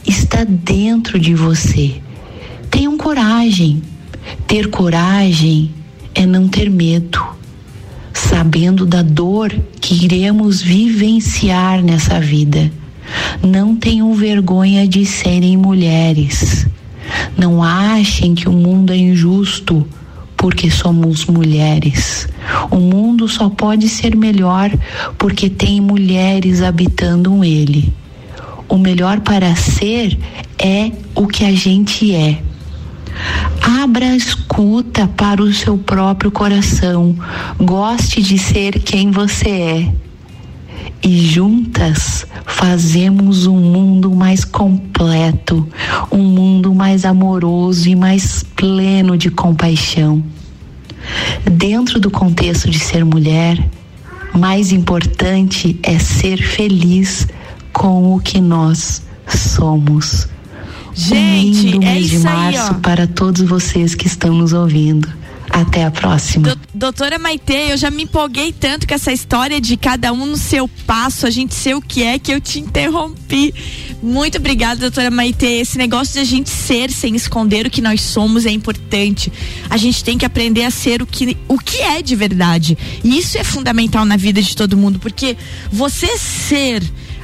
está 0.08 0.46
dentro 0.46 1.20
de 1.20 1.36
você. 1.36 1.96
Tenham 2.72 2.98
coragem. 2.98 3.82
Ter 4.48 4.70
coragem 4.70 5.72
é 6.14 6.26
não 6.26 6.48
ter 6.48 6.70
medo, 6.70 7.22
sabendo 8.14 8.86
da 8.86 9.02
dor 9.02 9.54
que 9.80 10.06
iremos 10.06 10.62
vivenciar 10.62 11.82
nessa 11.82 12.20
vida 12.20 12.72
Não 13.42 13.76
tenham 13.76 14.14
vergonha 14.14 14.88
de 14.88 15.06
serem 15.06 15.58
mulheres. 15.58 16.68
Não 17.38 17.64
achem 17.64 18.36
que 18.36 18.48
o 18.48 18.52
mundo 18.52 18.94
é 18.94 18.98
injusto 18.98 19.88
porque 20.39 20.71
somos 20.71 21.25
mulheres. 21.25 22.28
O 22.71 22.78
mundo 22.78 23.28
só 23.28 23.49
pode 23.49 23.89
ser 23.89 24.15
melhor 24.15 24.71
porque 25.17 25.49
tem 25.49 25.82
mulheres 25.82 26.62
habitando 26.62 27.43
ele. 27.43 27.93
O 28.69 28.78
melhor 28.78 29.19
para 29.19 29.54
ser 29.56 30.17
é 30.58 30.91
o 31.13 31.28
que 31.28 31.43
a 31.43 31.52
gente 31.52 32.15
é. 32.15 32.41
Abra 33.82 34.06
a 34.06 34.15
escuta 34.15 35.08
para 35.10 35.43
o 35.43 35.54
seu 35.54 35.78
próprio 35.78 36.32
coração. 36.32 37.13
Goste 37.60 38.21
de 38.21 38.38
ser 38.38 38.80
quem 38.80 39.12
você 39.12 39.49
é. 39.49 39.93
E 41.02 41.28
juntas 41.28 42.26
fazemos 42.46 43.48
um 43.48 43.58
mundo 43.58 44.12
mais 44.12 44.44
completo, 44.44 45.68
um 46.12 46.24
mundo 46.24 46.74
mais 46.76 47.06
amoroso 47.06 47.89
e 47.89 47.96
mais 47.96 48.44
pleno 48.56 49.18
de 49.18 49.30
compaixão. 49.30 50.24
Dentro 51.50 52.00
do 52.00 52.12
contexto 52.12 52.70
de 52.70 52.80
ser 52.80 53.06
mulher, 53.06 53.58
mais 54.34 54.72
importante 54.72 55.80
é 55.82 55.98
ser 55.98 56.38
feliz 56.38 57.28
com 57.72 58.15
o 58.15 58.20
que 58.20 58.39
nós 58.39 59.02
somos. 59.28 60.28
Gente, 60.94 61.68
um 61.68 61.72
lindo 61.72 61.86
é 61.86 61.94
mês 61.94 62.10
de 62.10 62.15
isso 62.15 62.24
março 62.26 62.74
aí, 62.74 62.82
para 62.82 63.08
todos 63.08 63.42
vocês 63.42 63.96
que 63.96 64.08
estão 64.08 64.34
nos 64.34 64.54
ouvindo. 64.54 65.08
Até 65.60 65.84
a 65.84 65.91
próxima. 65.91 66.58
Doutora 66.74 67.19
Maite, 67.19 67.52
eu 67.54 67.76
já 67.76 67.91
me 67.91 68.04
empolguei 68.04 68.54
tanto 68.54 68.88
com 68.88 68.93
essa 68.93 69.12
história 69.12 69.60
de 69.60 69.76
cada 69.76 70.13
um 70.13 70.26
no 70.26 70.38
seu 70.38 70.69
passo, 70.88 71.28
a 71.28 71.30
gente 71.30 71.54
ser 71.54 71.76
o 71.76 71.82
que 71.82 72.02
é, 72.02 72.17
que 72.17 72.32
eu 72.32 72.39
te 72.39 72.62
interrompi. 72.62 73.54
Muito 74.02 74.38
obrigada, 74.38 74.80
doutora 74.80 75.12
Maite. 75.12 75.45
Esse 75.45 75.78
negócio 75.78 76.13
de 76.13 76.19
a 76.19 76.24
gente 76.24 76.50
ser 76.50 76.89
sem 76.89 77.13
esconder 77.13 77.67
o 77.67 77.69
que 77.69 77.82
nós 77.82 78.00
somos 78.02 78.45
é 78.45 78.52
importante. 78.52 79.32
A 79.69 79.76
gente 79.76 80.02
tem 80.02 80.17
que 80.17 80.26
aprender 80.26 80.63
a 80.63 80.72
ser 80.72 81.02
o 81.02 81.06
que, 81.06 81.36
o 81.50 81.58
que 81.58 81.82
é 81.82 82.02
de 82.02 82.15
verdade. 82.15 82.78
E 83.04 83.17
isso 83.17 83.38
é 83.38 83.43
fundamental 83.43 84.06
na 84.06 84.15
vida 84.15 84.41
de 84.41 84.56
todo 84.56 84.78
mundo, 84.78 84.98
porque 84.98 85.36
você 85.69 86.17
ser 86.17 86.82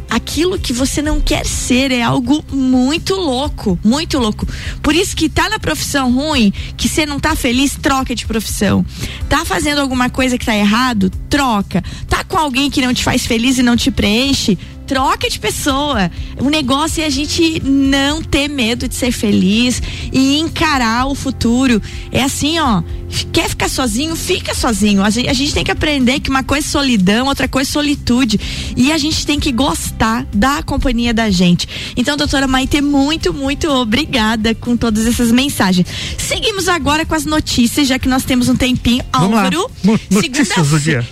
aquilo 0.10 0.60
que 0.60 0.74
você 0.74 1.02
não 1.02 1.20
quer 1.20 1.46
ser 1.46 1.92
é 1.92 2.02
algo 2.02 2.44
muito 2.52 3.16
louco, 3.16 3.78
muito 3.84 4.18
louco. 4.20 4.48
Por 4.82 4.96
isso 4.96 5.16
que 5.16 5.30
tá 5.30 5.50
na 5.50 5.60
profissão 5.60 6.12
ruim, 6.12 6.54
que 6.78 6.88
você 6.88 7.06
não 7.06 7.20
tá 7.20 7.36
feliz, 7.36 7.78
troca 7.82 8.16
de 8.16 8.26
profissão. 8.26 8.86
Tá 9.30 9.44
fazendo 9.46 9.82
alguma 9.82 10.10
coisa 10.10 10.38
que 10.38 10.46
tá 10.46 10.56
errado, 10.56 11.10
troca. 11.30 11.84
Tá 12.08 12.24
com 12.24 12.38
alguém 12.38 12.70
que 12.70 12.82
não 12.82 12.94
te 12.94 13.04
faz 13.04 13.26
feliz 13.26 13.58
e 13.58 13.64
não 13.64 13.76
te 13.76 13.92
preenche, 13.92 14.58
troca 14.86 15.30
de 15.30 15.40
pessoa. 15.40 16.10
O 16.40 16.50
negócio 16.50 17.02
é 17.02 17.06
a 17.06 17.10
gente 17.10 17.62
não 17.64 18.22
ter 18.22 18.48
medo 18.48 18.88
de 18.88 18.96
ser 18.96 19.12
feliz 19.12 19.82
e 20.12 20.40
encarar 20.40 21.08
o 21.08 21.16
futuro. 21.16 21.82
É 22.12 22.24
assim, 22.24 22.60
ó. 22.60 22.84
Quer 23.32 23.50
ficar 23.50 23.70
sozinho? 23.70 24.16
Fica 24.16 24.54
sozinho. 24.54 25.04
A 25.04 25.10
gente, 25.10 25.30
a 25.30 25.34
gente 25.34 25.54
tem 25.54 25.64
que 25.64 25.72
aprender 25.72 26.20
que 26.20 26.30
uma 26.30 26.44
coisa 26.44 26.68
é 26.68 26.70
solidão, 26.70 27.28
outra 27.28 27.48
coisa 27.48 27.70
é 27.70 27.72
solitude. 27.72 28.40
E 28.76 28.92
a 28.92 28.98
gente 28.98 29.26
tem 29.26 29.40
que 29.40 29.52
gostar 29.52 30.26
da 30.34 30.62
companhia 30.64 31.14
da 31.14 31.30
gente. 31.30 31.68
Então, 31.96 32.18
doutora 32.18 32.48
Maite, 32.48 32.82
muito, 32.82 33.34
muito 33.34 33.70
obrigada 33.70 34.54
com 34.56 34.76
todas 34.76 35.06
essas 35.06 35.32
mensagens. 35.32 35.88
Seguimos 36.18 36.68
agora 36.68 37.06
com 37.06 37.16
as 37.16 37.26
notícias, 37.26 37.88
já 37.88 37.98
que 37.98 38.10
nós 38.10 38.24
temos 38.24 38.50
um 38.50 38.56
tempinho. 38.56 39.04
Vamos. 39.14 39.38
Álvaro. 39.38 39.72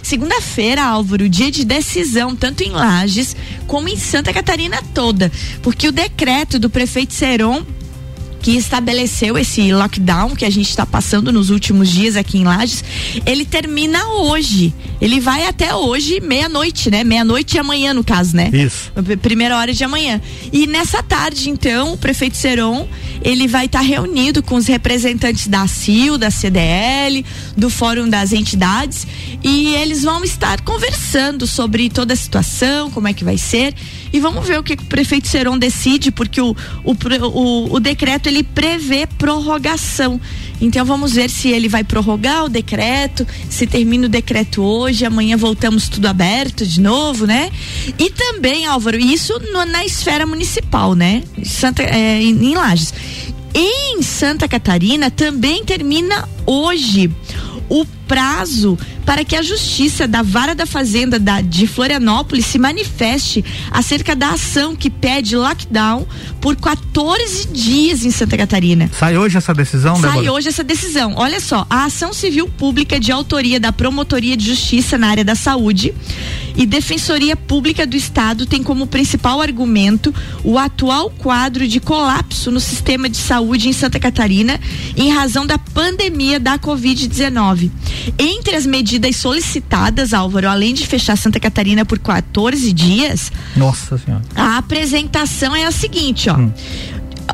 Segunda-feira, 0.01 0.83
Álvaro, 0.83 1.29
dia 1.29 1.51
de 1.51 1.63
decisão, 1.63 2.35
tanto 2.35 2.63
em 2.63 2.71
Lages 2.71 3.35
como 3.63 3.87
em 3.87 3.97
Santa 3.97 4.33
Catarina 4.33 4.81
toda. 4.93 5.31
Porque 5.61 5.87
o 5.87 5.91
decreto 5.91 6.59
do 6.59 6.69
prefeito 6.69 7.13
Seron 7.13 7.65
que 8.43 8.57
estabeleceu 8.57 9.37
esse 9.37 9.71
lockdown 9.71 10.35
que 10.35 10.43
a 10.43 10.49
gente 10.49 10.69
está 10.69 10.85
passando 10.85 11.31
nos 11.31 11.49
últimos 11.49 11.89
dias 11.89 12.17
aqui 12.17 12.37
em 12.37 12.43
Lages, 12.43 12.83
ele 13.25 13.45
termina 13.45 14.05
hoje. 14.09 14.73
Ele 14.99 15.21
vai 15.21 15.47
até 15.47 15.73
hoje, 15.73 16.19
meia-noite, 16.19 16.91
né? 16.91 17.05
Meia-noite 17.05 17.55
e 17.55 17.59
amanhã, 17.59 17.93
no 17.93 18.03
caso, 18.03 18.35
né? 18.35 18.49
Isso. 18.51 18.91
Primeira 19.21 19.57
hora 19.57 19.73
de 19.73 19.81
amanhã. 19.85 20.21
E 20.51 20.67
nessa 20.67 21.01
tarde, 21.01 21.49
então, 21.49 21.93
o 21.93 21.97
prefeito 21.97 22.35
Seron, 22.35 22.85
ele 23.21 23.47
vai 23.47 23.65
estar 23.65 23.79
reunido 23.79 24.43
com 24.43 24.55
os 24.55 24.67
representantes 24.67 25.47
da 25.47 25.65
CIL, 25.65 26.17
da 26.17 26.29
CDL, 26.29 27.25
do 27.55 27.69
Fórum 27.69 28.09
das 28.09 28.33
Entidades, 28.33 29.07
e 29.41 29.73
eles 29.75 30.03
vão 30.03 30.21
estar 30.21 30.59
conversando 30.61 31.47
sobre 31.47 31.89
toda 31.89 32.13
a 32.13 32.17
situação, 32.17 32.91
como 32.91 33.07
é 33.07 33.13
que 33.13 33.23
vai 33.23 33.37
ser, 33.37 33.73
e 34.13 34.19
vamos 34.19 34.45
ver 34.47 34.59
o 34.59 34.63
que 34.63 34.73
o 34.73 34.85
prefeito 34.85 35.27
Seron 35.27 35.57
decide, 35.57 36.11
porque 36.11 36.39
o, 36.39 36.55
o, 36.83 36.91
o, 36.93 37.73
o 37.75 37.79
decreto 37.79 38.27
ele 38.27 38.43
prevê 38.43 39.07
prorrogação. 39.17 40.21
Então 40.61 40.85
vamos 40.85 41.13
ver 41.13 41.29
se 41.29 41.49
ele 41.49 41.67
vai 41.67 41.83
prorrogar 41.83 42.45
o 42.45 42.49
decreto, 42.49 43.27
se 43.49 43.65
termina 43.67 44.05
o 44.05 44.09
decreto 44.09 44.61
hoje, 44.61 45.03
amanhã 45.03 45.35
voltamos 45.35 45.89
tudo 45.89 46.05
aberto 46.07 46.65
de 46.65 46.79
novo, 46.79 47.25
né? 47.25 47.49
E 47.99 48.09
também, 48.11 48.65
Álvaro, 48.67 48.97
isso 48.97 49.33
no- 49.51 49.65
na 49.65 49.83
esfera 49.83 50.25
municipal, 50.25 50.93
né? 50.93 51.23
Santa, 51.43 51.81
é, 51.83 52.21
em 52.21 52.53
Lages. 52.53 52.93
Em 53.55 54.01
Santa 54.01 54.47
Catarina 54.47 55.11
também 55.11 55.63
termina 55.65 56.27
hoje 56.45 57.11
o 57.69 57.85
prazo 58.07 58.77
para 59.05 59.23
que 59.25 59.35
a 59.35 59.41
justiça 59.41 60.07
da 60.07 60.21
Vara 60.21 60.53
da 60.55 60.65
Fazenda 60.65 61.19
da, 61.19 61.41
de 61.41 61.67
Florianópolis 61.67 62.45
se 62.45 62.57
manifeste 62.59 63.43
acerca 63.71 64.15
da 64.15 64.31
ação 64.31 64.75
que 64.75 64.89
pede 64.89 65.35
lockdown 65.35 66.05
por 66.39 66.55
14 66.55 67.47
dias 67.47 68.05
em 68.05 68.11
Santa 68.11 68.37
Catarina. 68.37 68.89
Sai 68.97 69.17
hoje 69.17 69.37
essa 69.37 69.53
decisão, 69.53 69.95
Sai 69.95 70.11
Débora? 70.11 70.33
hoje 70.33 70.49
essa 70.49 70.63
decisão. 70.63 71.13
Olha 71.15 71.39
só, 71.39 71.65
a 71.69 71.85
ação 71.85 72.13
civil 72.13 72.47
pública 72.47 72.99
de 72.99 73.11
autoria 73.11 73.59
da 73.59 73.71
Promotoria 73.71 74.37
de 74.37 74.45
Justiça 74.45 74.97
na 74.97 75.07
área 75.07 75.23
da 75.25 75.35
saúde 75.35 75.93
e 76.55 76.65
Defensoria 76.65 77.35
Pública 77.35 77.85
do 77.85 77.95
Estado 77.95 78.45
tem 78.45 78.61
como 78.61 78.87
principal 78.87 79.41
argumento 79.41 80.13
o 80.43 80.57
atual 80.57 81.09
quadro 81.09 81.67
de 81.67 81.79
colapso 81.79 82.51
no 82.51 82.59
sistema 82.59 83.09
de 83.09 83.17
saúde 83.17 83.67
em 83.69 83.73
Santa 83.73 83.99
Catarina 83.99 84.59
em 84.95 85.11
razão 85.11 85.45
da 85.45 85.57
pandemia 85.57 86.39
da 86.39 86.57
Covid-19. 86.59 87.71
Entre 88.17 88.55
as 88.55 88.65
medidas 88.65 89.15
solicitadas, 89.15 90.13
Álvaro, 90.13 90.47
além 90.47 90.73
de 90.73 90.85
fechar 90.85 91.17
Santa 91.17 91.39
Catarina 91.39 91.85
por 91.85 91.99
14 91.99 92.71
dias, 92.73 93.31
Nossa 93.55 93.97
senhora. 93.97 94.23
a 94.35 94.57
apresentação 94.57 95.55
é 95.55 95.65
a 95.65 95.71
seguinte, 95.71 96.29
ó. 96.29 96.37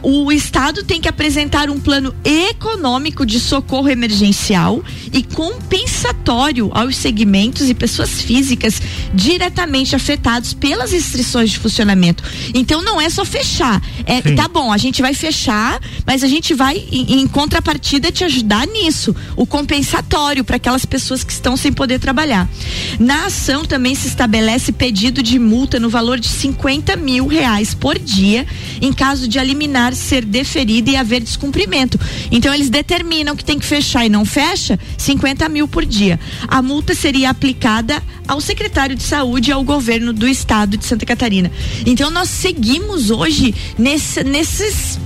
O 0.02 0.32
Estado 0.32 0.84
tem 0.84 1.02
que 1.02 1.10
apresentar 1.10 1.70
um 1.70 1.80
plano 1.80 2.14
econômico 2.24 3.26
de 3.26 3.40
socorro 3.40 3.90
emergencial 3.90 4.84
e 5.12 5.24
compensatório 5.24 6.70
aos 6.74 6.96
segmentos 6.96 7.70
e 7.70 7.74
pessoas 7.74 8.22
físicas 8.22 8.82
diretamente 9.14 9.96
afetados 9.96 10.54
pelas 10.54 10.92
restrições 10.92 11.50
de 11.50 11.60
funcionamento. 11.60 12.24
Então 12.54 12.82
não 12.82 13.00
é 13.00 13.10
só 13.10 13.26
fechar. 13.26 13.82
É, 14.06 14.22
Sim. 14.22 14.36
tá 14.36 14.48
bom, 14.48 14.72
a 14.72 14.78
gente 14.78 15.02
vai 15.02 15.14
fechar, 15.14 15.82
mas 16.06 16.24
a 16.24 16.28
gente 16.28 16.54
vai, 16.54 16.78
em, 16.92 17.22
em 17.22 17.28
contrapartida, 17.28 18.12
te 18.12 18.24
ajudar 18.24 18.66
nisso. 18.68 19.16
O 19.36 19.46
compensatório 19.46 20.44
para 20.44 20.56
aquelas 20.56 20.86
pessoas 20.86 21.24
que 21.24 21.34
estão 21.34 21.58
sem 21.58 21.74
poder 21.74 22.00
trabalhar. 22.00 22.48
Na 23.00 23.26
ação 23.26 23.66
também 23.66 23.96
se 23.96 24.08
estabelece 24.08 24.72
pedido 24.72 25.22
de 25.22 25.38
multa 25.38 25.80
no 25.80 25.90
valor 25.90 26.20
de 26.20 26.28
50 26.28 26.96
mil 26.96 27.28
reais 27.28 27.74
por 27.74 27.98
dia, 28.00 28.46
em 28.82 28.94
caso 28.94 29.28
de 29.28 29.40
a 29.40 29.44
liminar 29.80 29.96
ser 29.96 30.26
deferida 30.26 30.92
e 30.92 30.96
haver 30.96 31.22
descumprimento. 31.22 32.00
Então 32.32 32.54
eles 32.54 32.70
determinam 32.70 33.36
que 33.36 33.44
tem 33.44 33.58
que 33.58 33.66
fechar 33.66 34.06
e 34.06 34.10
não 34.10 34.26
fecha, 34.26 34.78
50 34.98 35.48
mil 35.50 35.68
por 35.68 35.86
dia. 35.86 36.20
A 36.48 36.62
multa 36.62 36.94
seria 36.94 37.30
aplicada 37.30 38.04
ao 38.28 38.42
secretário 38.42 38.96
de 38.96 39.04
saúde 39.04 39.50
e 39.50 39.54
ao 39.54 39.64
governo 39.64 40.12
do 40.12 40.28
estado 40.28 40.78
de 40.78 40.86
Santa 40.86 41.06
Catarina. 41.06 41.52
Então 41.86 42.12
nós 42.12 42.30
seguimos 42.30 43.10
hoje 43.10 43.56
nesse, 43.78 44.24
nesses 44.24 45.00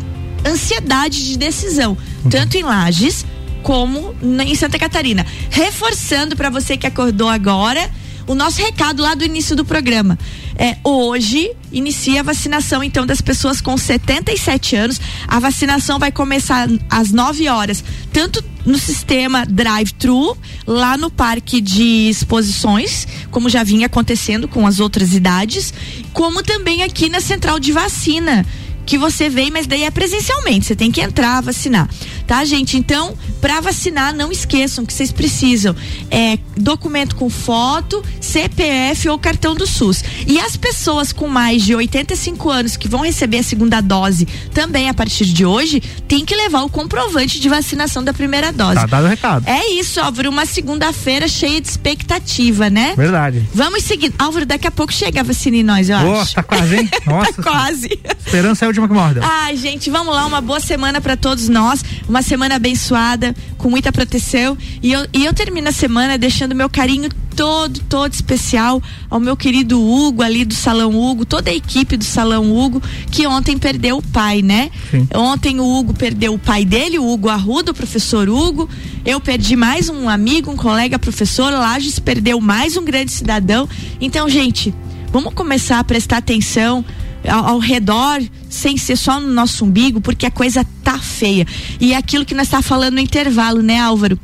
ansiedade 0.46 1.24
de 1.24 1.38
decisão, 1.38 1.98
tanto 2.30 2.58
em 2.58 2.64
Lages 2.64 3.26
como 3.62 4.14
em 4.22 4.56
Santa 4.56 4.78
Catarina. 4.78 5.26
Reforçando 5.50 6.36
para 6.36 6.50
você 6.50 6.76
que 6.76 6.88
acordou 6.88 7.30
agora, 7.30 7.90
o 8.28 8.36
nosso 8.36 8.62
recado 8.62 9.02
lá 9.02 9.16
do 9.16 9.24
início 9.24 9.56
do 9.56 9.64
programa. 9.64 10.18
É, 10.58 10.78
hoje 10.84 11.52
inicia 11.72 12.20
a 12.20 12.24
vacinação 12.24 12.84
então 12.84 13.06
das 13.06 13.22
pessoas 13.22 13.62
com 13.62 13.78
77 13.78 14.76
anos. 14.76 15.02
A 15.28 15.40
vacinação 15.40 15.98
vai 16.00 16.12
começar 16.12 16.68
às 16.90 17.12
9 17.12 17.48
horas, 17.48 17.84
tanto 18.12 18.44
no 18.66 18.78
sistema 18.78 19.46
drive-thru, 19.46 20.38
lá 20.66 20.98
no 20.98 21.10
parque 21.10 21.60
de 21.60 22.10
exposições, 22.10 23.08
como 23.30 23.50
já 23.50 23.64
vinha 23.64 23.88
acontecendo 23.88 24.48
com 24.48 24.66
as 24.66 24.80
outras 24.80 25.14
idades, 25.14 25.74
como 26.14 26.42
também 26.42 26.84
aqui 26.84 27.10
na 27.10 27.20
central 27.20 27.60
de 27.60 27.72
vacina 27.72 28.46
que 28.86 28.98
você 28.98 29.30
vem, 29.30 29.50
mas 29.50 29.66
daí 29.66 29.84
é 29.84 29.92
presencialmente, 29.92 30.66
você 30.66 30.76
tem 30.76 30.92
que 30.92 31.02
entrar, 31.02 31.42
vacinar. 31.42 31.90
Tá, 32.26 32.44
gente? 32.46 32.78
Então, 32.78 33.16
para 33.42 33.60
vacinar, 33.62 34.14
não 34.14 34.32
esqueçam 34.32 34.86
que 34.86 34.94
vocês 34.94 35.12
precisam 35.12 35.76
é 36.10 36.38
documento 36.56 37.16
com 37.16 37.30
foto, 37.30 38.04
CPF 38.22 39.10
ou 39.10 39.18
cartão 39.18 39.56
do 39.56 39.66
SUS. 39.66 40.04
E 40.28 40.40
as 40.40 40.56
pessoas 40.56 41.12
com 41.12 41.28
mais 41.28 41.64
de 41.64 41.76
85 41.76 42.50
anos 42.50 42.78
que 42.78 42.88
vão 42.88 43.02
receber 43.02 43.40
a 43.40 43.44
segunda 43.44 43.82
dose 43.82 44.28
também 44.54 44.90
a 44.90 44.94
partir 44.94 45.26
de 45.26 45.46
hoje, 45.46 45.82
tem 46.08 46.24
que 46.26 46.36
levar 46.36 46.64
o 46.64 46.70
comprovante 46.70 47.40
de 47.40 47.50
vacinação 47.50 48.04
da 48.04 48.14
primeira 48.14 48.52
dose. 48.52 48.76
Tá 48.76 48.86
dado 48.86 49.06
o 49.06 49.10
recado. 49.10 49.48
É 49.48 49.72
isso, 49.72 50.00
Álvaro, 50.00 50.30
uma 50.30 50.46
segunda-feira 50.46 51.28
cheia 51.28 51.60
de 51.60 51.68
expectativa, 51.68 52.70
né? 52.70 52.94
Verdade. 52.96 53.44
Vamos 53.54 53.84
seguir. 53.84 54.14
Álvaro, 54.18 54.46
daqui 54.46 54.68
a 54.68 54.72
pouco 54.72 54.94
chega 54.94 55.22
a 55.22 55.24
vacina 55.24 55.58
em 55.58 55.64
nós, 55.64 55.90
eu 55.90 56.00
Boa, 56.00 56.22
acho. 56.22 56.36
tá 56.36 56.44
quase, 56.44 56.76
hein? 56.76 56.90
Nossa. 57.06 57.34
tá 57.34 57.44
quase. 57.44 58.00
Esperança 58.26 58.64
é 58.64 58.66
a 58.66 58.70
última 58.70 58.88
que 58.88 58.94
morde. 58.94 59.20
Ai, 59.22 59.58
gente, 59.58 59.90
vamos 59.90 60.14
lá, 60.14 60.26
uma 60.26 60.42
boa 60.42 60.60
semana 60.60 61.02
para 61.02 61.18
todos 61.18 61.50
nós, 61.50 61.84
uma 62.14 62.22
semana 62.22 62.56
abençoada, 62.56 63.36
com 63.58 63.72
muita 63.72 63.92
proteção. 63.92 64.56
E 64.84 64.92
eu, 64.92 65.08
e 65.12 65.26
eu 65.26 65.34
termino 65.34 65.68
a 65.68 65.72
semana 65.72 66.16
deixando 66.16 66.54
meu 66.54 66.70
carinho 66.70 67.10
todo, 67.36 67.80
todo 67.90 68.14
especial 68.14 68.80
ao 69.10 69.20
meu 69.20 69.36
querido 69.36 69.82
Hugo 69.82 70.22
ali 70.22 70.46
do 70.46 70.54
Salão 70.54 70.96
Hugo, 70.96 71.26
toda 71.26 71.50
a 71.50 71.54
equipe 71.54 71.98
do 71.98 72.04
Salão 72.04 72.56
Hugo, 72.56 72.80
que 73.10 73.26
ontem 73.26 73.58
perdeu 73.58 73.98
o 73.98 74.02
pai, 74.04 74.44
né? 74.44 74.70
Sim. 74.92 75.08
Ontem 75.16 75.60
o 75.60 75.66
Hugo 75.66 75.96
perdeu 75.96 76.36
o 76.36 76.40
pai 76.40 76.64
dele, 76.64 77.00
o 77.00 77.12
Hugo 77.12 77.30
Arruda, 77.30 77.72
o 77.72 77.74
professor 77.74 78.30
Hugo. 78.30 78.70
Eu 79.04 79.20
perdi 79.20 79.56
mais 79.56 79.90
um 79.90 80.08
amigo, 80.08 80.52
um 80.52 80.56
colega 80.56 81.00
professor. 81.00 81.52
Lages 81.52 81.98
perdeu 81.98 82.40
mais 82.40 82.78
um 82.78 82.86
grande 82.86 83.12
cidadão. 83.12 83.68
Então, 84.00 84.30
gente, 84.30 84.72
vamos 85.12 85.34
começar 85.34 85.80
a 85.80 85.84
prestar 85.84 86.18
atenção 86.18 86.86
ao, 87.28 87.46
ao, 87.50 87.60
redor, 87.60 88.22
sem 88.50 88.78
ser 88.78 88.96
só 88.96 89.20
no 89.20 89.28
nosso 89.28 89.66
umbigo, 89.66 90.02
porque 90.02 90.26
a 90.26 90.32
coisa 90.32 90.66
tá 90.84 90.98
feia. 91.00 91.46
E 91.80 91.94
é 91.94 91.98
aquilo 91.98 92.26
que 92.26 92.36
nós 92.36 92.50
tá 92.50 92.62
falando 92.62 92.96
no 92.96 93.00
intervalo, 93.00 93.62
né, 93.62 93.80
Álvaro? 93.80 94.20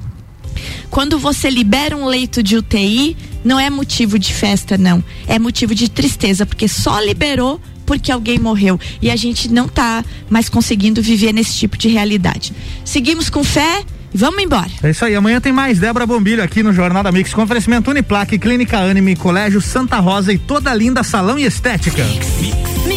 Quando 0.89 1.19
você 1.19 1.49
libera 1.49 1.95
um 1.95 2.05
leito 2.05 2.41
de 2.41 2.57
UTI, 2.57 3.15
não 3.43 3.59
é 3.59 3.69
motivo 3.69 4.17
de 4.17 4.33
festa, 4.33 4.77
não. 4.77 5.03
É 5.27 5.39
motivo 5.39 5.73
de 5.73 5.89
tristeza, 5.89 6.45
porque 6.45 6.67
só 6.67 6.99
liberou 6.99 7.61
porque 7.89 8.11
alguém 8.11 8.37
morreu. 8.37 8.79
E 9.01 9.09
a 9.09 9.15
gente 9.15 9.51
não 9.51 9.67
tá 9.67 10.05
mais 10.29 10.47
conseguindo 10.47 11.01
viver 11.01 11.33
nesse 11.33 11.55
tipo 11.55 11.75
de 11.75 11.87
realidade. 11.87 12.53
Seguimos 12.85 13.31
com 13.31 13.43
fé. 13.43 13.83
e 14.13 14.17
Vamos 14.17 14.43
embora. 14.43 14.69
É 14.83 14.91
isso 14.91 15.03
aí. 15.03 15.15
Amanhã 15.15 15.41
tem 15.41 15.51
mais 15.51 15.79
Débora 15.79 16.05
Bombilho 16.05 16.43
aqui 16.43 16.61
no 16.61 16.71
Jornal 16.71 17.01
da 17.01 17.11
Mix 17.11 17.33
com 17.33 17.41
oferecimento 17.41 17.89
Uniplaque, 17.89 18.37
Clínica 18.37 18.77
Anime, 18.77 19.15
Colégio 19.15 19.59
Santa 19.59 19.97
Rosa 19.97 20.31
e 20.31 20.37
toda 20.37 20.71
linda 20.71 21.01
salão 21.01 21.39
e 21.39 21.45
estética. 21.45 22.05
Mix. 22.05 22.88